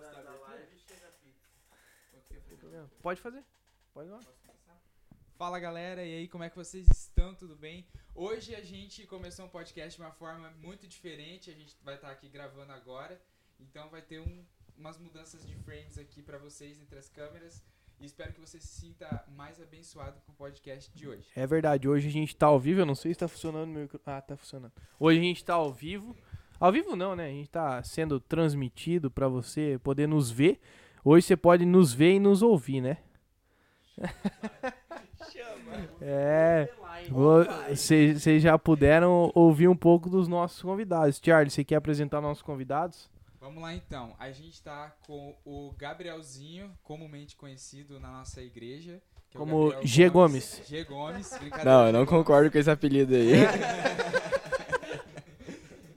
[0.00, 0.32] Da- da
[0.78, 1.48] chega a pizza.
[3.02, 3.44] Pode fazer.
[3.92, 4.20] Pode lá.
[5.36, 7.34] Fala galera, e aí, como é que vocês estão?
[7.34, 7.86] Tudo bem?
[8.14, 11.50] Hoje a gente começou um podcast de uma forma muito diferente.
[11.50, 13.20] A gente vai estar aqui gravando agora,
[13.58, 14.44] então vai ter um-
[14.76, 17.62] umas mudanças de frames aqui pra vocês entre as câmeras.
[17.98, 21.28] E espero que você se sinta mais abençoado com o podcast de hoje.
[21.36, 23.72] É verdade, hoje a gente tá ao vivo, eu não sei se tá funcionando o
[23.72, 24.00] meu micro...
[24.06, 24.72] Ah, tá funcionando.
[24.98, 26.16] Hoje a gente tá ao vivo.
[26.60, 27.24] Ao vivo não, né?
[27.24, 30.60] A gente tá sendo transmitido pra você poder nos ver.
[31.02, 32.98] Hoje você pode nos ver e nos ouvir, né?
[36.02, 36.68] É.
[37.70, 41.20] Vocês já puderam ouvir um pouco dos nossos convidados.
[41.24, 43.08] Charlie, você quer apresentar nossos convidados?
[43.40, 44.14] Vamos lá então.
[44.18, 49.00] A gente tá com o Gabrielzinho, comumente conhecido na nossa igreja.
[49.30, 50.10] que é o Como G.
[50.10, 50.62] Gomes.
[50.66, 50.84] G.
[50.84, 51.70] Gomes, brincadeira.
[51.70, 52.04] Não, eu não.
[52.04, 52.10] Gomes.
[52.10, 53.30] concordo com esse apelido aí.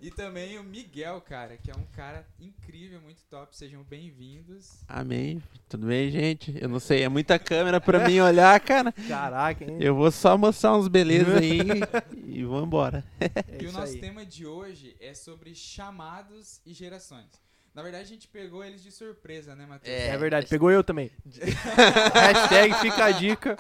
[0.04, 3.56] E também o Miguel, cara, que é um cara incrível, muito top.
[3.56, 4.84] Sejam bem-vindos.
[4.86, 5.42] Amém.
[5.70, 6.54] Tudo bem, gente?
[6.62, 8.92] Eu não sei, é muita câmera pra mim olhar, cara.
[8.92, 9.78] Caraca, hein?
[9.80, 11.58] Eu vou só mostrar uns beleza aí
[12.28, 13.02] e vambora.
[13.18, 14.02] É e o nosso aí.
[14.02, 17.42] tema de hoje é sobre chamados e gerações.
[17.74, 19.96] Na verdade, a gente pegou eles de surpresa, né, Matheus?
[19.96, 21.12] É verdade, pegou eu também.
[22.14, 23.58] Hashtag fica a dica.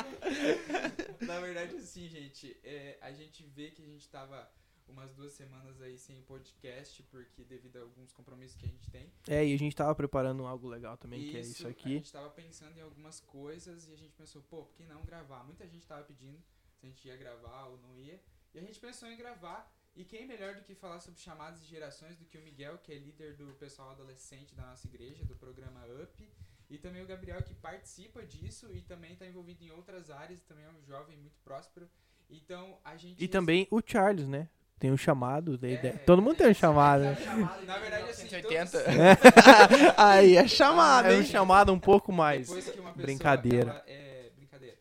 [1.21, 4.45] Na verdade, assim, gente, é, a gente vê que a gente tava
[4.87, 9.11] umas duas semanas aí sem podcast, porque devido a alguns compromissos que a gente tem.
[9.27, 11.93] É, e a gente tava preparando algo legal também, que é isso A aqui.
[11.95, 15.43] gente tava pensando em algumas coisas e a gente pensou, pô, por que não gravar?
[15.43, 16.37] Muita gente tava pedindo
[16.79, 18.19] se a gente ia gravar ou não ia.
[18.53, 19.71] E a gente pensou em gravar.
[19.95, 22.91] E quem melhor do que falar sobre chamadas e gerações do que o Miguel, que
[22.91, 26.27] é líder do pessoal adolescente da nossa igreja, do programa UP.
[26.69, 30.65] E também o Gabriel, que participa disso e também está envolvido em outras áreas, também
[30.65, 31.87] é um jovem muito próspero.
[32.29, 33.23] Então a gente.
[33.23, 34.49] E também o Charles, né?
[34.83, 35.57] Tem um chamado.
[35.57, 37.15] tem- É, Todo mundo tem um chamado, né?
[37.65, 38.69] Na verdade, assim, 180.
[38.83, 38.85] todos-
[39.97, 41.25] aí é chamada, É um hein?
[41.25, 42.47] chamado um pouco mais.
[42.47, 43.71] Depois que uma pessoa, Brincadeira.
[43.71, 44.77] ela é brincadeira.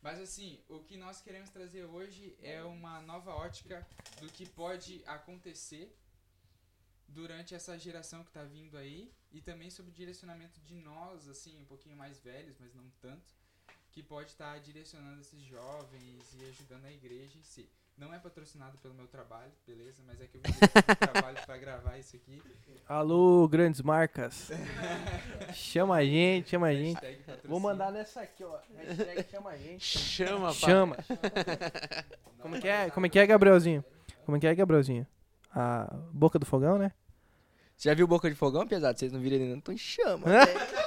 [0.00, 3.86] Mas assim, o que nós queremos trazer hoje é uma nova ótica
[4.18, 5.94] do que pode acontecer
[7.06, 11.54] durante essa geração que está vindo aí e também sobre o direcionamento de nós, assim,
[11.60, 13.34] um pouquinho mais velhos, mas não tanto,
[13.92, 17.68] que pode estar direcionando esses jovens e ajudando a igreja em si.
[17.96, 20.02] Não é patrocinado pelo meu trabalho, beleza?
[20.04, 20.52] Mas é que eu vim
[20.98, 22.42] trabalho para gravar isso aqui.
[22.88, 24.50] Alô, grandes marcas.
[25.54, 27.00] Chama a gente, chama a gente.
[27.44, 28.58] Vou mandar nessa aqui, ó.
[28.76, 29.86] Hashtag chama a gente.
[29.86, 30.52] Chama, pá.
[30.54, 30.96] Chama.
[32.40, 32.90] Como que é?
[32.90, 33.84] Como que é, Gabrielzinho?
[34.26, 35.06] Como que é, Gabrielzinho?
[35.54, 36.90] A boca do fogão, né?
[37.76, 38.98] Você já viu Boca de Fogão, pesado?
[38.98, 39.56] Vocês não viram ele não?
[39.56, 40.26] Então chama.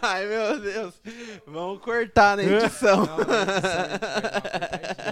[0.02, 1.00] Ai, meu Deus.
[1.46, 3.04] Vamos cortar na edição.
[3.04, 3.18] Não.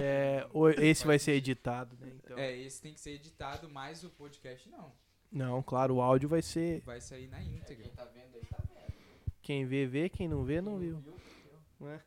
[0.03, 2.11] É, o- esse vai ser editado, né?
[2.23, 2.37] Então.
[2.37, 4.91] É, esse tem que ser editado, mas o podcast não.
[5.31, 6.81] Não, claro, o áudio vai ser.
[6.81, 7.87] Vai sair na íntegra.
[7.89, 8.93] tá vendo aí, tá vendo.
[9.41, 10.09] Quem vê, vê.
[10.09, 11.03] Quem não vê, não viu.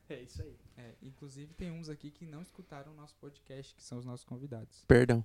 [0.08, 0.56] É isso aí.
[0.76, 4.24] É, inclusive tem uns aqui que não escutaram o nosso podcast, que são os nossos
[4.24, 4.84] convidados.
[4.86, 5.24] Perdão.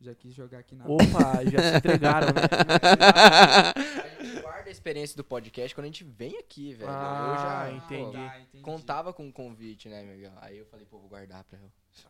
[0.00, 3.74] Já quis jogar aqui na Opa, já se entregaram, né?
[4.20, 6.88] A gente guarda a experiência do podcast quando a gente vem aqui, velho.
[6.90, 8.12] Ah, eu já entendi.
[8.16, 8.62] tá, entendi.
[8.62, 10.32] contava com o convite, né, Miguel?
[10.40, 11.68] Aí eu falei, pô, vou guardar pra eu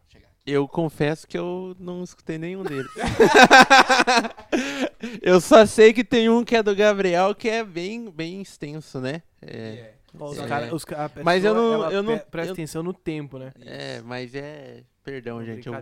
[0.09, 0.37] chegar aqui.
[0.47, 2.91] Eu confesso que eu não escutei nenhum deles.
[5.23, 9.01] eu só sei que tem um que é do Gabriel que é bem, bem extenso,
[9.01, 9.23] né?
[9.41, 9.95] É, É.
[10.19, 10.47] Ó, Os É.
[10.47, 10.85] cara, os,
[11.23, 13.53] Mas eu não- eu não- pre- Presta eu- atenção no tempo, né?
[13.61, 14.83] é, mas é.
[15.05, 15.67] Perdão, gente.
[15.67, 15.75] Eu.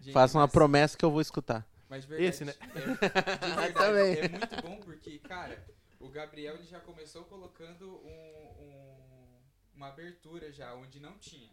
[0.00, 1.66] Gente, faço uma mas- promessa que eu vou escutar.
[1.88, 2.54] Mas de verdade, Esse, né?
[2.60, 4.18] É, de verdade, Também.
[4.18, 5.64] é muito bom porque, cara,
[5.98, 9.40] o Gabriel ele já começou colocando um- um-
[9.74, 11.50] uma abertura já, onde não tinha.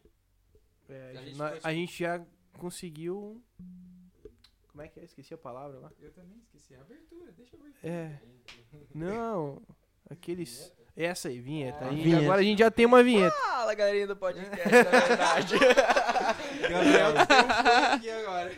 [0.89, 2.25] É, A gente a gente já
[2.57, 3.41] conseguiu.
[3.59, 4.09] um-
[4.69, 5.03] Como é que é?
[5.03, 5.91] Esqueci a palavra lá.
[5.99, 6.75] Eu também esqueci.
[6.75, 7.73] A abertura, deixa eu ver.
[7.83, 8.21] É.
[8.93, 9.61] Não,
[10.09, 10.71] aqueles.
[10.95, 11.85] Essa aí, vinheta.
[11.85, 12.23] Ah, aí, vinheta.
[12.23, 13.35] Agora a gente já tem uma vinheta.
[13.35, 15.55] Fala, galerinha do podcast, na verdade.
[16.69, 18.51] Gabriel tem um aqui agora.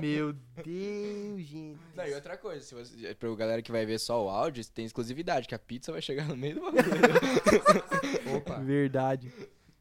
[0.00, 1.80] Meu Deus, gente.
[1.94, 4.84] Não, e outra coisa, se você, pra galera que vai ver só o áudio, tem
[4.84, 6.84] exclusividade, que a pizza vai chegar no meio do bagulho.
[8.36, 8.54] Opa.
[8.60, 9.32] Verdade.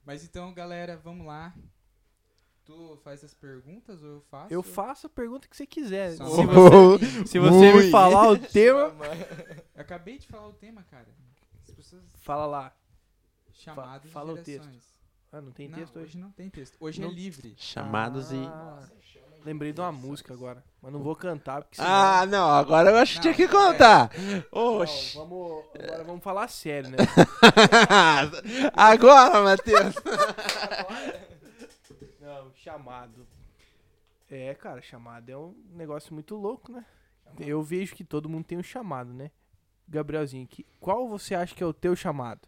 [0.05, 1.53] Mas então, galera, vamos lá.
[2.69, 4.53] Tu faz as perguntas ou eu faço?
[4.53, 6.11] Eu faço a pergunta que você quiser.
[6.11, 6.45] Se você,
[7.25, 8.93] se você me falar o tema,
[9.75, 11.07] Eu acabei de falar o tema, cara.
[12.21, 12.75] Fala lá.
[13.51, 14.69] chamadas fala o texto.
[15.31, 16.05] Ah, não tem não, texto hoje?
[16.05, 16.77] hoje não tem texto.
[16.79, 17.55] Hoje Não- é livre.
[17.57, 18.37] Chamados e.
[18.37, 18.87] Ah,
[19.45, 20.63] Lembrei de uma música agora.
[20.81, 21.89] Mas não vou cantar, porque senão...
[21.89, 23.47] Ah, não, agora eu acho que Não, tinha que é.
[23.47, 24.11] contar.
[24.51, 25.15] Não, Oxi.
[25.17, 26.97] vamos, agora vamos falar sério, né?
[28.73, 29.95] agora, Matheus.
[32.63, 33.25] Chamado.
[34.29, 36.85] É, cara, chamado é um negócio muito louco, né?
[37.39, 39.31] Eu vejo que todo mundo tem um chamado, né?
[39.87, 42.47] Gabrielzinho, que, qual você acha que é o teu chamado?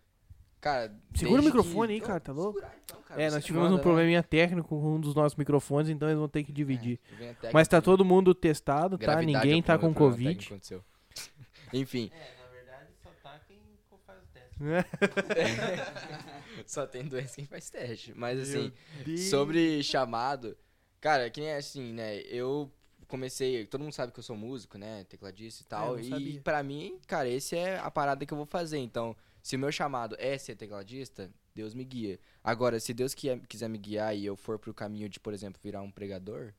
[0.60, 2.06] Cara, Segura o microfone aí, que...
[2.06, 2.60] cara, tá louco?
[2.60, 3.84] Segurar, então, cara, É, nós tivemos manda, um né?
[3.84, 7.00] probleminha técnico com um dos nossos microfones, então eles vão ter que dividir.
[7.14, 7.82] É, a técnica, Mas tá né?
[7.82, 9.20] todo mundo testado, tá?
[9.22, 10.62] Ninguém é tá com técnico Covid.
[11.74, 13.58] Enfim, É, na verdade só tá quem
[14.06, 14.51] faz o teste.
[16.66, 18.14] só tem doença quem faz teste.
[18.16, 18.72] Mas assim,
[19.30, 20.58] sobre chamado,
[21.00, 22.20] cara, que nem assim, né?
[22.22, 22.72] Eu
[23.08, 25.04] comecei, todo mundo sabe que eu sou músico, né?
[25.04, 25.98] Tecladista e tal.
[25.98, 28.78] não e pra mim, cara, esse é a parada que eu vou fazer.
[28.78, 32.20] Então, se o meu chamado é ser tecladista, Deus me guia.
[32.44, 35.82] Agora, se Deus quiser me guiar e eu for pro caminho de, por exemplo, virar
[35.82, 36.54] um pregador,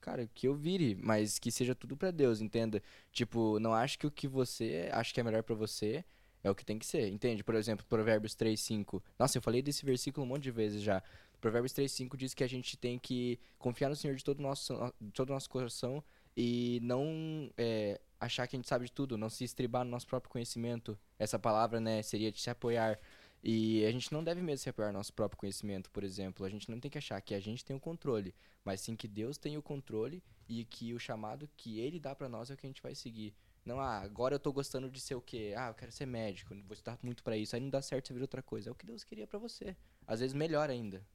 [0.00, 2.82] cara, que eu vire, mas que seja tudo pra Deus, entenda?
[3.12, 6.04] Tipo, não acho que o que você acha que é melhor pra você
[6.42, 7.44] é o que tem que ser, entende?
[7.44, 9.02] Por exemplo, Provérbios 3, 5.
[9.18, 11.02] Nossa, eu falei desse versículo um monte de vezes já.
[11.40, 14.42] Provérbios 3, 5 diz que a gente tem que confiar no Senhor de todo o
[14.42, 14.74] nosso,
[15.12, 16.02] todo nosso coração
[16.36, 20.06] e não é, achar que a gente sabe de tudo, não se estribar no nosso
[20.06, 20.98] próprio conhecimento.
[21.18, 22.98] Essa palavra, né, seria de se apoiar.
[23.42, 26.46] E a gente não deve mesmo se apoiar no nosso próprio conhecimento, por exemplo.
[26.46, 28.32] A gente não tem que achar que a gente tem o controle,
[28.64, 32.28] mas sim que Deus tem o controle e que o chamado que Ele dá pra
[32.28, 33.34] nós é o que a gente vai seguir.
[33.64, 35.54] Não, ah, agora eu tô gostando de ser o quê?
[35.56, 37.54] Ah, eu quero ser médico, vou estudar muito pra isso.
[37.54, 38.68] Aí não dá certo, você vira outra coisa.
[38.68, 39.76] É o que Deus queria pra você.
[40.06, 41.06] Às vezes melhor ainda.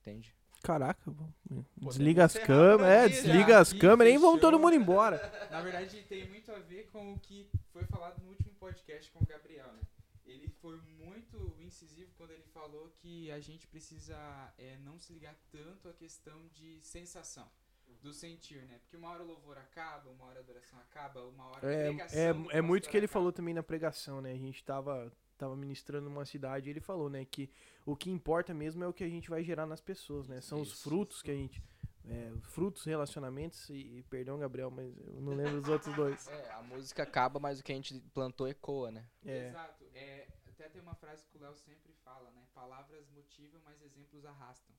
[0.00, 0.34] Entende?
[0.62, 1.12] Caraca,
[1.76, 5.18] desliga as encerrar câmeras, é, desliga as câmeras e vão todo mundo embora.
[5.50, 9.24] Na verdade, tem muito a ver com o que foi falado no último podcast com
[9.24, 9.80] o Gabriel, né?
[10.24, 14.16] Ele foi muito incisivo quando ele falou que a gente precisa
[14.56, 17.50] é, não se ligar tanto à questão de sensação,
[18.00, 18.78] do sentir, né?
[18.78, 21.84] Porque uma hora o louvor acaba, uma hora a adoração acaba, uma hora a É,
[21.84, 23.12] pregação é, do é muito que ele acaba.
[23.12, 24.32] falou também na pregação, né?
[24.32, 27.24] A gente tava, tava ministrando numa cidade e ele falou, né?
[27.24, 27.50] Que
[27.84, 30.40] o que importa mesmo é o que a gente vai gerar nas pessoas, né?
[30.40, 30.82] São os Isso.
[30.84, 31.62] frutos que a gente.
[32.04, 36.26] É, frutos, relacionamentos e, e perdão, Gabriel, mas eu não lembro os outros dois.
[36.26, 39.08] É, a música acaba, mas o que a gente plantou ecoa, né?
[39.24, 39.84] É, Exato.
[39.94, 42.44] É, até tem uma frase que o Léo sempre fala, né?
[42.52, 44.74] Palavras motivam, mas exemplos arrastam.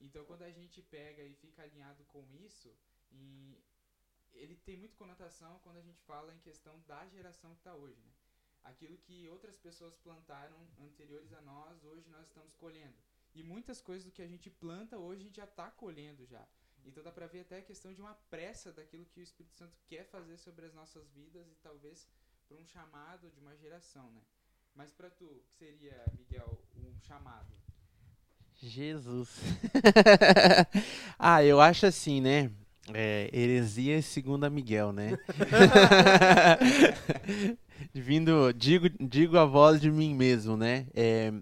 [0.00, 2.74] Então, quando a gente pega e fica alinhado com isso,
[4.34, 8.00] ele tem muita conotação quando a gente fala em questão da geração que está hoje,
[8.00, 8.12] né?
[8.64, 12.96] Aquilo que outras pessoas plantaram anteriores a nós, hoje nós estamos colhendo.
[13.34, 16.46] E muitas coisas do que a gente planta hoje a gente já está colhendo já.
[16.84, 19.76] Então dá pra ver até a questão de uma pressa daquilo que o Espírito Santo
[19.86, 22.08] quer fazer sobre as nossas vidas e talvez
[22.46, 24.22] para um chamado de uma geração, né?
[24.74, 27.52] Mas pra tu, que seria, Miguel, um chamado?
[28.58, 29.28] Jesus.
[31.18, 32.50] ah, eu acho assim, né?
[32.94, 35.18] É, heresia segundo a Miguel, né?
[37.92, 40.86] Vindo, digo, digo a voz de mim mesmo, né?
[40.94, 41.32] É,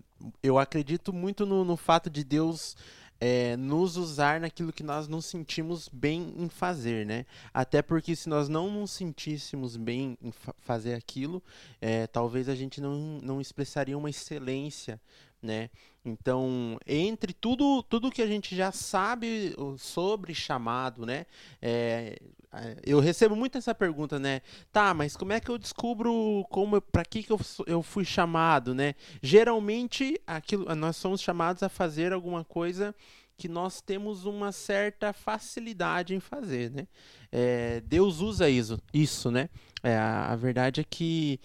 [0.43, 2.77] eu acredito muito no, no fato de Deus
[3.21, 7.25] é, nos usar naquilo que nós nos sentimos bem em fazer, né?
[7.53, 11.43] Até porque se nós não nos sentíssemos bem em fa- fazer aquilo,
[11.81, 15.01] é, talvez a gente não, não expressaria uma excelência,
[15.45, 15.71] né?
[16.05, 21.25] Então, entre tudo, tudo que a gente já sabe sobre chamado, né?
[21.63, 22.19] É,
[22.53, 24.43] é, eu recebo muito essa pergunta, né?
[24.73, 28.75] Tá, mas como é que eu descubro como, para que que eu, eu fui chamado,
[28.75, 28.95] né?
[29.23, 32.95] Geralmente, aquilo, nós somos chamados a fazer alguma coisa
[33.37, 36.87] que nós temos uma certa facilidade em fazer, né?
[37.33, 39.49] É, Deus usa isso, isso né?
[39.83, 41.41] É, a, a verdade é que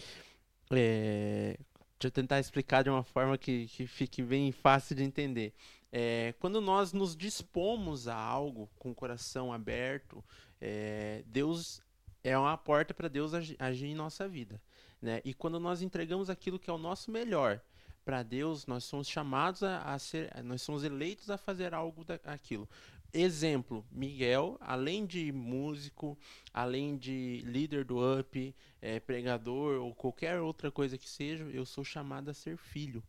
[0.71, 1.57] é,
[1.99, 5.53] Deixa eu tentar explicar de uma forma que, que fique bem fácil de entender.
[5.91, 10.23] É, quando nós nos dispomos a algo com o coração aberto,
[10.61, 11.81] é, Deus
[12.23, 14.61] é uma porta para Deus agi- agir em nossa vida.
[15.01, 15.19] Né?
[15.25, 17.59] E quando nós entregamos aquilo que é o nosso melhor
[18.05, 22.67] para Deus, nós somos chamados a, a ser, nós somos eleitos a fazer algo daquilo.
[23.11, 26.17] Exemplo, Miguel, além de músico,
[26.53, 31.83] além de líder do UP, é, pregador ou qualquer outra coisa que seja, eu sou
[31.83, 33.03] chamado a ser filho.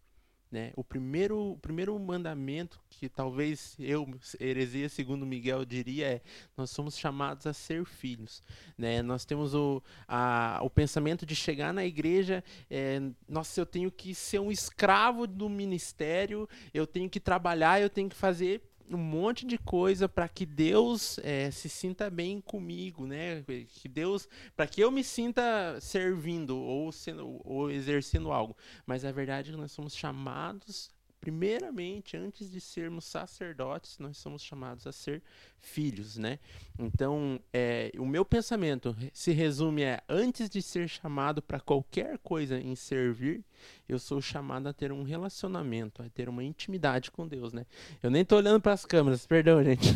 [0.51, 0.73] Né?
[0.75, 4.09] O, primeiro, o primeiro mandamento que talvez eu,
[4.41, 6.23] heresia segundo Miguel, diria é
[6.57, 8.43] nós somos chamados a ser filhos.
[8.77, 9.01] Né?
[9.01, 14.13] Nós temos o, a, o pensamento de chegar na igreja, é, nossa, eu tenho que
[14.13, 19.47] ser um escravo do ministério, eu tenho que trabalhar, eu tenho que fazer um monte
[19.47, 23.45] de coisa para que Deus é, se sinta bem comigo, né?
[23.69, 28.57] Que Deus, para que eu me sinta servindo ou sendo ou exercendo algo.
[28.85, 34.43] Mas a verdade é que nós somos chamados primeiramente, antes de sermos sacerdotes, nós somos
[34.43, 35.23] chamados a ser
[35.59, 36.39] filhos, né?
[36.79, 42.59] Então, é, o meu pensamento se resume a antes de ser chamado para qualquer coisa
[42.59, 43.45] em servir,
[43.89, 47.67] eu sou chamado a ter um relacionamento, a ter uma intimidade com Deus, né?
[48.03, 49.89] Eu nem tô olhando para as câmeras, perdão, gente.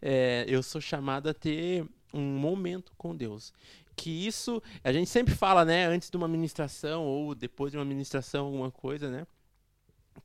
[0.00, 3.52] É, eu sou chamado a ter um momento com Deus
[3.96, 7.84] que isso, a gente sempre fala, né, antes de uma ministração ou depois de uma
[7.84, 9.26] ministração, alguma coisa, né,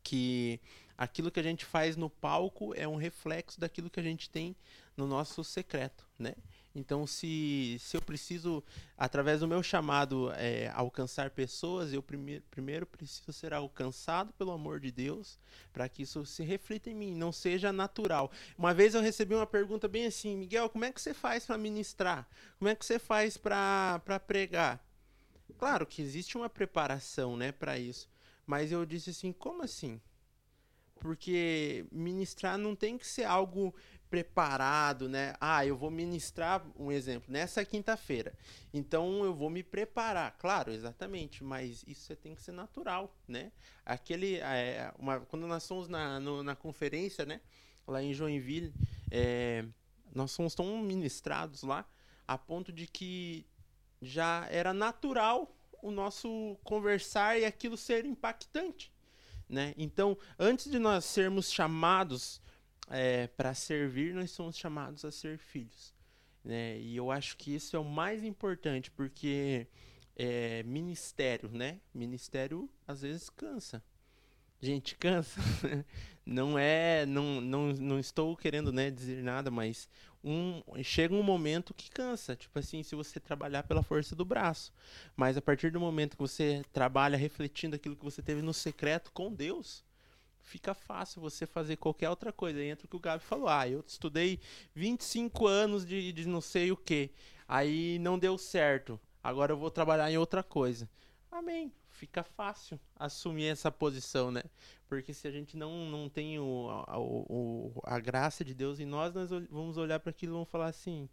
[0.03, 0.60] que
[0.98, 4.56] aquilo que a gente faz no palco é um reflexo daquilo que a gente tem
[4.96, 6.34] no nosso secreto, né?
[6.77, 8.63] Então, se, se eu preciso,
[8.96, 14.79] através do meu chamado, é, alcançar pessoas, eu primeiro, primeiro preciso ser alcançado pelo amor
[14.79, 15.39] de Deus,
[15.74, 18.32] para que isso se reflita em mim, não seja natural.
[18.56, 21.58] Uma vez eu recebi uma pergunta bem assim: Miguel, como é que você faz para
[21.58, 22.27] ministrar?
[22.60, 24.79] Como é que você faz para pregar?
[25.58, 28.08] Claro que existe uma preparação né, para isso,
[28.48, 30.01] mas eu disse assim: como assim?
[31.00, 33.75] Porque ministrar não tem que ser algo
[34.10, 35.36] preparado, né?
[35.39, 38.34] Ah, eu vou ministrar um exemplo nessa quinta-feira.
[38.74, 43.51] Então eu vou me preparar, claro, exatamente, mas isso tem que ser natural, né?
[43.86, 47.42] Aquele, é, uma, quando nós fomos na, no, na conferência, né?
[47.86, 48.74] Lá em Joinville,
[49.12, 49.66] é,
[50.16, 51.86] nós fomos tão ministrados lá,
[52.27, 53.46] a ponto de que
[54.01, 55.57] já era natural
[55.88, 58.91] o nosso conversar e aquilo ser impactante,
[59.48, 59.74] né?
[59.77, 62.41] Então, antes de nós sermos chamados
[62.89, 65.94] é, para servir, nós somos chamados a ser filhos.
[66.44, 66.79] Né?
[66.79, 69.67] E eu acho que isso é o mais importante, porque
[70.15, 71.79] é, ministério, né?
[71.94, 73.84] Ministério às vezes cansa.
[74.60, 75.39] Gente, cansa.
[76.25, 77.06] não é.
[77.06, 79.88] Não, não, não estou querendo né, dizer nada, mas
[80.24, 82.36] um, chega um momento que cansa.
[82.36, 84.74] Tipo assim, se você trabalhar pela força do braço.
[85.15, 89.12] Mas a partir do momento que você trabalha refletindo aquilo que você teve no secreto
[89.12, 89.83] com Deus,
[90.47, 92.63] fica fácil você fazer qualquer outra coisa.
[92.63, 94.39] Entra o que o Gabi falou: ah, eu estudei
[94.74, 97.12] 25 anos de, de não sei o que,
[97.47, 100.89] aí não deu certo, agora eu vou trabalhar em outra coisa.
[101.31, 101.71] Amém.
[101.98, 104.44] Fica fácil assumir essa posição, né?
[104.88, 108.86] Porque se a gente não, não tem o, a, o, a graça de Deus em
[108.86, 111.10] nós, nós vamos olhar para aquilo e vamos falar assim: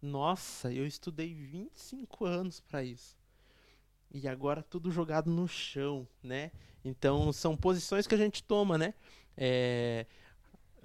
[0.00, 3.16] nossa, eu estudei 25 anos para isso.
[4.12, 6.52] E agora tudo jogado no chão, né?
[6.84, 8.94] Então são posições que a gente toma, né?
[9.36, 10.06] É,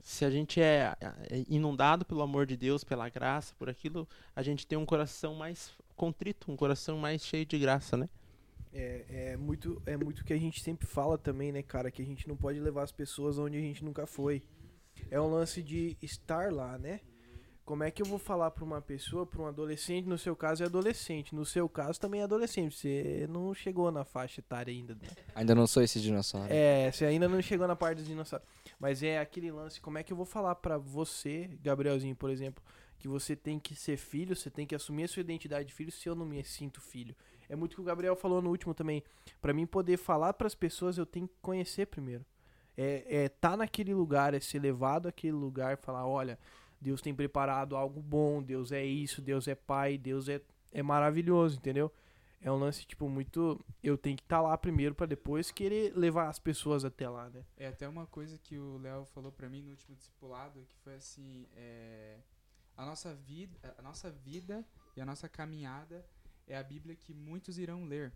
[0.02, 4.42] se a gente é, é inundado pelo amor de Deus, pela graça, por aquilo, a
[4.42, 8.10] gente tem um coração mais contrito, um coração mais cheio de graça, né?
[8.74, 12.06] É, é muito é muito que a gente sempre fala também, né, cara, que a
[12.06, 14.44] gente não pode levar as pessoas onde a gente nunca foi.
[15.12, 17.02] É um lance de estar lá, né?
[17.66, 20.64] Como é que eu vou falar para uma pessoa, para um adolescente, no seu caso
[20.64, 24.96] é adolescente, no seu caso também é adolescente, você não chegou na faixa etária ainda.
[24.96, 25.08] Né?
[25.34, 26.52] Ainda não sou esse dinossauro.
[26.52, 28.46] É, você ainda não chegou na parte dos dinossauros.
[28.78, 32.62] Mas é aquele lance, como é que eu vou falar para você, Gabrielzinho, por exemplo,
[33.00, 35.92] que você tem que ser filho, você tem que assumir a sua identidade de filho
[35.92, 37.16] se eu não me sinto filho.
[37.54, 39.04] É muito o que o Gabriel falou no último também.
[39.40, 42.26] Para mim poder falar para as pessoas, eu tenho que conhecer primeiro.
[42.76, 46.40] É, é tá naquele lugar, é ser levado àquele lugar, falar, olha,
[46.82, 50.42] Deus tem preparado algo bom, Deus é isso, Deus é pai, Deus é,
[50.72, 51.94] é maravilhoso, entendeu?
[52.42, 53.64] É um lance, tipo, muito.
[53.84, 57.30] Eu tenho que estar tá lá primeiro para depois querer levar as pessoas até lá,
[57.30, 57.46] né?
[57.56, 60.96] É até uma coisa que o Léo falou para mim no último discipulado, que foi
[60.96, 62.18] assim: é,
[62.76, 64.66] a, nossa vida, a nossa vida
[64.98, 66.04] e a nossa caminhada
[66.48, 68.14] é a Bíblia que muitos irão ler.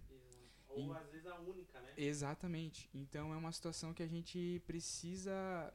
[0.67, 1.93] Ou às vezes a única, né?
[1.97, 2.89] Exatamente.
[2.93, 5.73] Então é uma situação que a gente precisa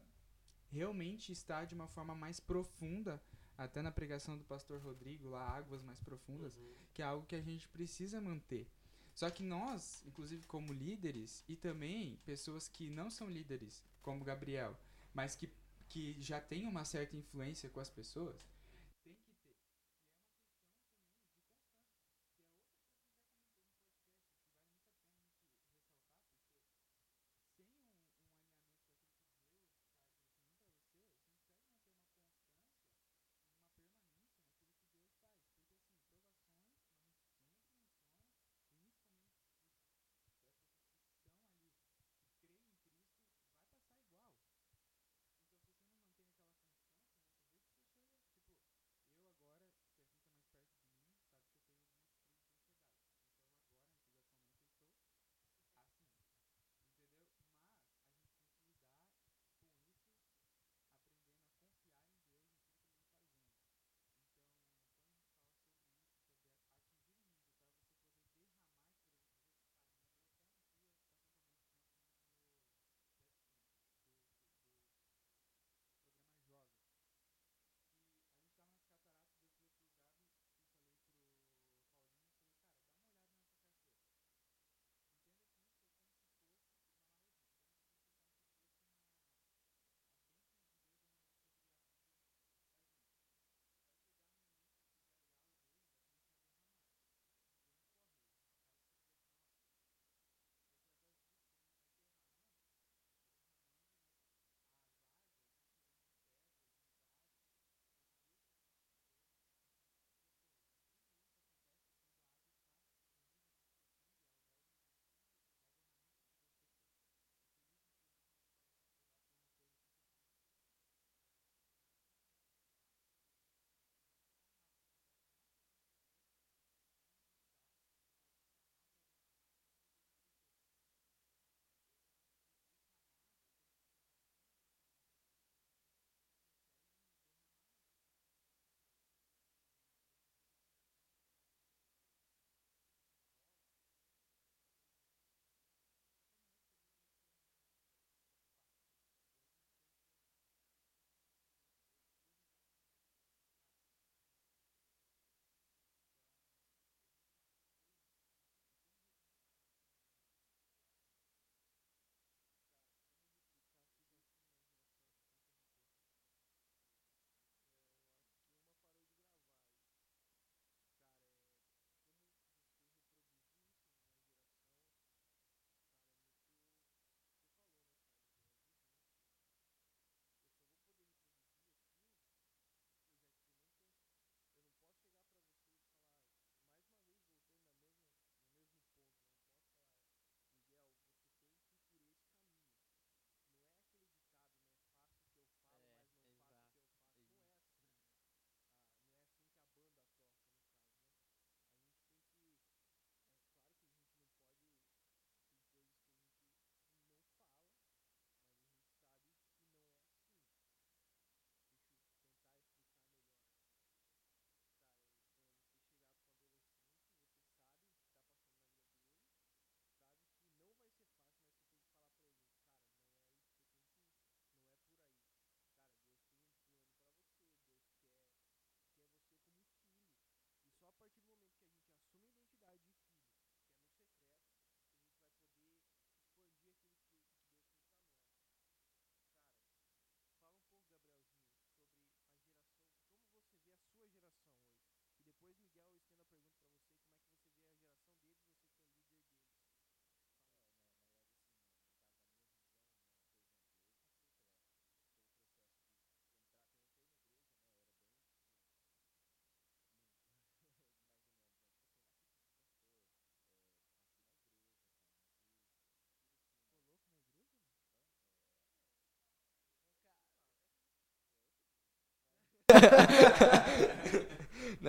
[0.72, 3.22] realmente está de uma forma mais profunda,
[3.58, 6.74] até na pregação do pastor Rodrigo, lá, Águas Mais Profundas, uhum.
[6.94, 8.66] que é algo que a gente precisa manter.
[9.14, 14.74] Só que nós, inclusive como líderes, e também pessoas que não são líderes, como Gabriel,
[15.12, 15.52] mas que,
[15.86, 18.42] que já têm uma certa influência com as pessoas,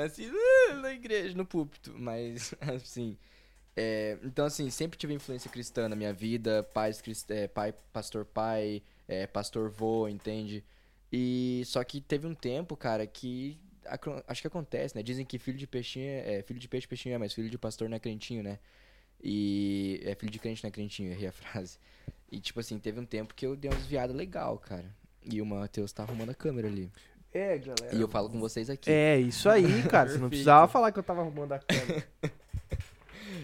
[0.06, 1.94] Uh, na igreja, no púlpito.
[1.98, 3.18] Mas, assim.
[3.76, 6.64] é, então, assim, sempre tive influência cristã na minha vida.
[6.64, 10.64] Pais, é, pai, pastor pai, é, pastor vô, entende?
[11.12, 13.60] E só que teve um tempo, cara, que
[14.28, 15.04] acho que acontece, né?
[15.04, 17.58] Dizem que filho de peixinho é, é filho de peixe, peixinho é, mas filho de
[17.58, 18.60] pastor não é crentinho, né?
[19.24, 21.78] E é filho de crente não é crentinho, errei a frase.
[22.32, 24.94] E tipo assim, teve um tempo que eu dei uma desviada legal, cara.
[25.24, 26.92] E o Matheus tá arrumando a câmera ali.
[27.34, 27.96] É, galera.
[27.96, 28.92] E eu falo com vocês aqui.
[28.92, 30.10] É, isso aí, cara.
[30.10, 32.08] Você não precisava falar que eu tava arrumando a câmera.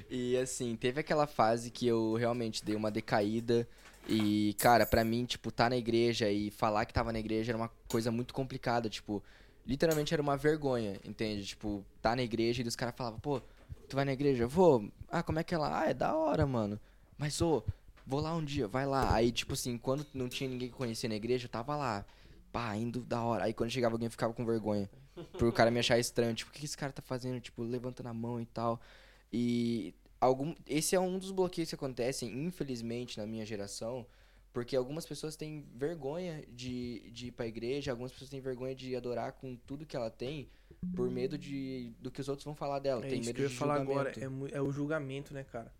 [0.10, 3.68] E assim, teve aquela fase que eu realmente dei uma decaída.
[4.08, 7.58] E, cara, pra mim, tipo, tá na igreja e falar que tava na igreja era
[7.58, 8.90] uma coisa muito complicada.
[8.90, 9.24] Tipo,
[9.66, 11.46] literalmente era uma vergonha, entende?
[11.46, 13.42] Tipo, tá na igreja e os caras falavam, pô,
[13.88, 14.48] tu vai na igreja?
[14.48, 14.90] Vou.
[15.10, 15.82] Ah, como é que é lá?
[15.82, 16.80] Ah, é da hora, mano.
[17.18, 17.64] Mas, ô,
[18.06, 19.14] vou lá um dia, vai lá.
[19.14, 22.06] Aí, tipo assim, quando não tinha ninguém que conhecia na igreja, eu tava lá.
[22.52, 23.46] Pá, indo da hora.
[23.46, 24.90] Aí quando chegava alguém eu ficava com vergonha.
[25.38, 26.34] Por o cara me achar estranho.
[26.34, 27.40] Tipo, o que esse cara tá fazendo?
[27.40, 28.80] Tipo, levantando a mão e tal.
[29.32, 34.06] E algum, esse é um dos bloqueios que acontecem, infelizmente, na minha geração,
[34.52, 38.96] porque algumas pessoas têm vergonha de, de ir pra igreja, algumas pessoas têm vergonha de
[38.96, 40.50] adorar com tudo que ela tem,
[40.96, 43.06] por medo de do que os outros vão falar dela.
[43.06, 44.12] É tem isso medo que eu ia falar agora.
[44.18, 45.74] É, é o julgamento, né, cara?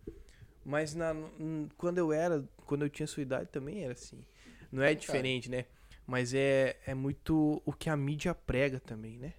[0.64, 1.14] Mas na,
[1.76, 4.24] quando eu era, quando eu tinha sua idade também era assim.
[4.70, 5.64] Não é diferente, né?
[6.10, 9.32] Mas é, é muito o que a mídia prega também, né?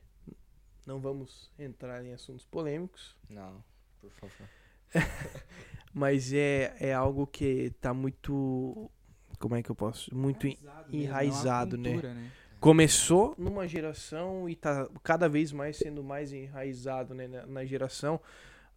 [0.86, 3.62] Não vamos entrar em assuntos polêmicos, Não,
[4.00, 4.48] por favor.
[5.94, 8.90] mas é, é algo que tá muito.
[9.38, 10.16] Como é que eu posso?
[10.16, 10.48] Muito.
[10.48, 11.90] en- mesmo, é uma enraizado, né?
[11.90, 12.32] cultura, né?
[12.58, 17.28] Começou numa geração e tá cada vez mais sendo mais enraizado, né?
[17.28, 18.18] Na, na geração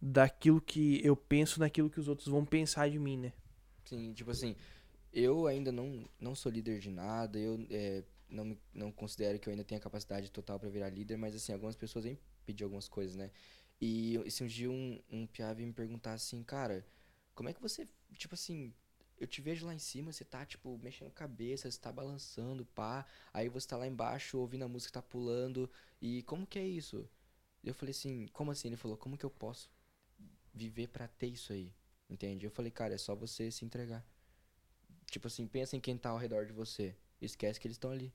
[0.01, 3.31] daquilo que eu penso naquilo que os outros vão pensar de mim, né?
[3.85, 4.53] Sim, tipo assim,
[5.15, 9.49] eu ainda não, não sou líder de nada, eu é, não, me- não considero que
[9.49, 12.89] eu ainda tenha capacidade total pra virar líder, mas assim, algumas pessoas vêm pedir algumas
[12.89, 13.31] coisas, né?
[13.81, 16.85] E esse um dia um, um piá veio me perguntar assim, cara,
[17.33, 18.73] como é que você, tipo assim,
[19.19, 22.65] eu te vejo lá em cima, você tá, tipo, mexendo a cabeça, você tá balançando,
[22.65, 25.69] pá, aí você tá lá embaixo ouvindo a música, tá pulando,
[26.01, 27.09] e como que é isso?
[27.63, 28.69] Eu falei assim, como assim?
[28.69, 29.69] Ele falou, como que eu posso
[30.53, 31.73] viver pra ter isso aí?
[32.09, 32.45] Entende?
[32.45, 34.05] Eu falei, cara, é só você se entregar.
[35.09, 36.95] Tipo assim, pensa em quem tá ao redor de você.
[37.21, 38.13] Esquece que eles estão ali.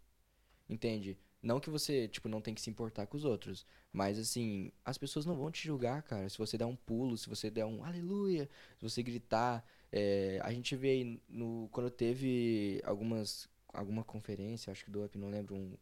[0.69, 1.19] Entende?
[1.43, 3.67] Não que você, tipo, não tem que se importar com os outros.
[3.93, 6.29] Mas assim, as pessoas não vão te julgar, cara.
[6.29, 8.49] Se você der um pulo, se você der um aleluia,
[8.79, 9.65] se você gritar.
[9.93, 11.69] É, a gente vê aí no.
[11.73, 13.49] Quando teve algumas.
[13.73, 15.77] alguma conferência, acho que do Up, não lembro, um,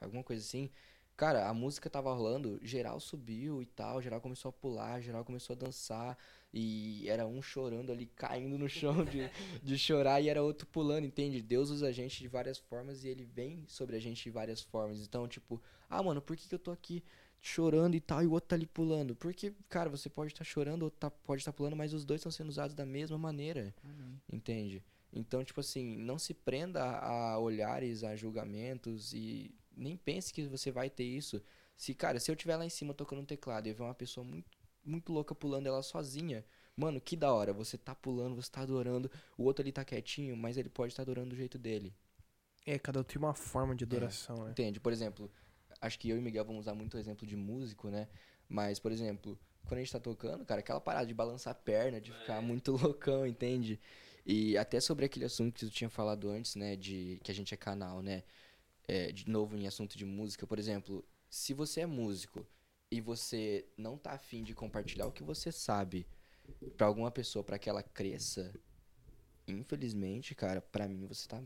[0.00, 0.70] alguma coisa assim.
[1.16, 5.54] Cara, a música tava rolando, geral subiu e tal, geral começou a pular, geral começou
[5.54, 6.18] a dançar.
[6.52, 9.30] E era um chorando ali, caindo no chão de,
[9.62, 11.40] de chorar, e era outro pulando, entende?
[11.40, 14.60] Deus usa a gente de várias formas e ele vem sobre a gente de várias
[14.60, 15.00] formas.
[15.00, 17.02] Então, tipo, ah, mano, por que, que eu tô aqui
[17.40, 19.14] chorando e tal, e o outro tá ali pulando?
[19.16, 22.20] Porque, cara, você pode estar chorando, o outro tá, pode estar pulando, mas os dois
[22.20, 24.20] estão sendo usados da mesma maneira, Amém.
[24.30, 24.82] entende?
[25.12, 30.70] Então, tipo assim, não se prenda a olhares, a julgamentos e nem pense que você
[30.70, 31.42] vai ter isso.
[31.76, 33.94] Se, cara, se eu estiver lá em cima tocando um teclado e eu ver uma
[33.94, 34.50] pessoa muito,
[34.84, 37.52] muito louca pulando ela sozinha, mano, que da hora.
[37.52, 41.02] Você tá pulando, você tá adorando, o outro ali tá quietinho, mas ele pode estar
[41.02, 41.94] adorando do jeito dele.
[42.64, 44.50] É, cada um tem uma forma de adoração, né?
[44.50, 44.80] Entende?
[44.80, 45.30] Por exemplo,
[45.80, 48.08] acho que eu e Miguel vamos usar muito o exemplo de músico, né?
[48.48, 52.00] Mas, por exemplo, quando a gente tá tocando, cara, aquela parada de balançar a perna,
[52.00, 53.80] de ficar muito loucão, entende?
[54.24, 56.74] E até sobre aquele assunto que tu tinha falado antes, né?
[56.74, 58.24] De que a gente é canal, né?
[58.88, 62.46] É, de novo em assunto de música, por exemplo, se você é músico
[62.90, 66.06] e você não tá afim de compartilhar o que você sabe
[66.76, 68.54] pra alguma pessoa pra que ela cresça,
[69.48, 71.42] infelizmente, cara, pra mim você tá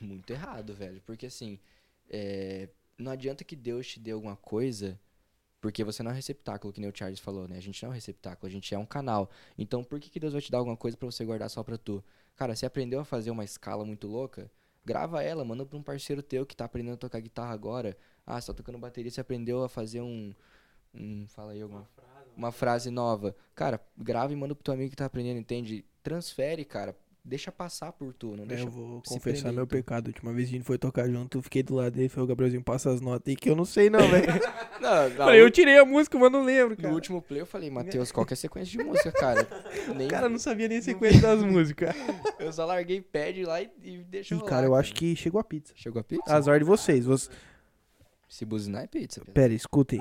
[0.00, 1.00] muito errado, velho.
[1.02, 1.58] Porque assim,
[2.08, 4.98] é, não adianta que Deus te dê alguma coisa,
[5.60, 7.56] porque você não é um receptáculo, que nem o Charles falou, né?
[7.56, 9.30] A gente não é um receptáculo, a gente é um canal.
[9.56, 11.76] Então, por que, que Deus vai te dar alguma coisa pra você guardar só pra
[11.78, 12.02] tu?
[12.36, 14.50] Cara, você aprendeu a fazer uma escala muito louca?
[14.88, 17.94] Grava ela, manda pra um parceiro teu que tá aprendendo a tocar guitarra agora.
[18.26, 20.34] Ah, você tá tocando bateria, você aprendeu a fazer um.
[20.94, 21.86] um fala aí alguma
[22.34, 23.36] uma frase nova.
[23.54, 25.84] Cara, grava e manda pro teu amigo que tá aprendendo, entende?
[26.02, 26.96] Transfere, cara.
[27.28, 29.70] Deixa passar por tu, não É, deixa eu vou confessar meu tu.
[29.70, 30.06] pecado.
[30.06, 32.08] A última vez que a gente foi tocar junto, eu fiquei do lado dele e
[32.08, 34.26] falei, o Gabrielzinho, passa as notas aí que eu não sei não, velho.
[34.80, 36.94] Não, não, falei, eu tirei a música, mas não lembro, No cara.
[36.94, 39.46] último play eu falei, Matheus, qual que é a sequência de música, cara?
[39.94, 41.94] Nem, O cara não sabia nem a sequência das músicas.
[42.38, 45.40] Eu só larguei pad lá e, e deixa Ih, rolar, cara, eu acho que chegou
[45.40, 45.74] a pizza.
[45.76, 46.22] Chegou a pizza?
[46.32, 47.04] Azar de vocês.
[47.04, 47.28] Você...
[48.28, 49.20] Se buzinar é pizza.
[49.20, 49.32] Pedro.
[49.34, 50.00] Pera, escutem.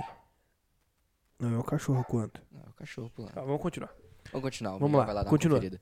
[1.40, 2.40] Não é o cachorro quanto.
[2.52, 3.34] Não, é o cachorro pulando.
[3.34, 3.94] Tá, vamos continuar.
[4.32, 4.78] Vamos continuar.
[4.78, 5.58] Vamos lá, uma continua.
[5.58, 5.82] conferida.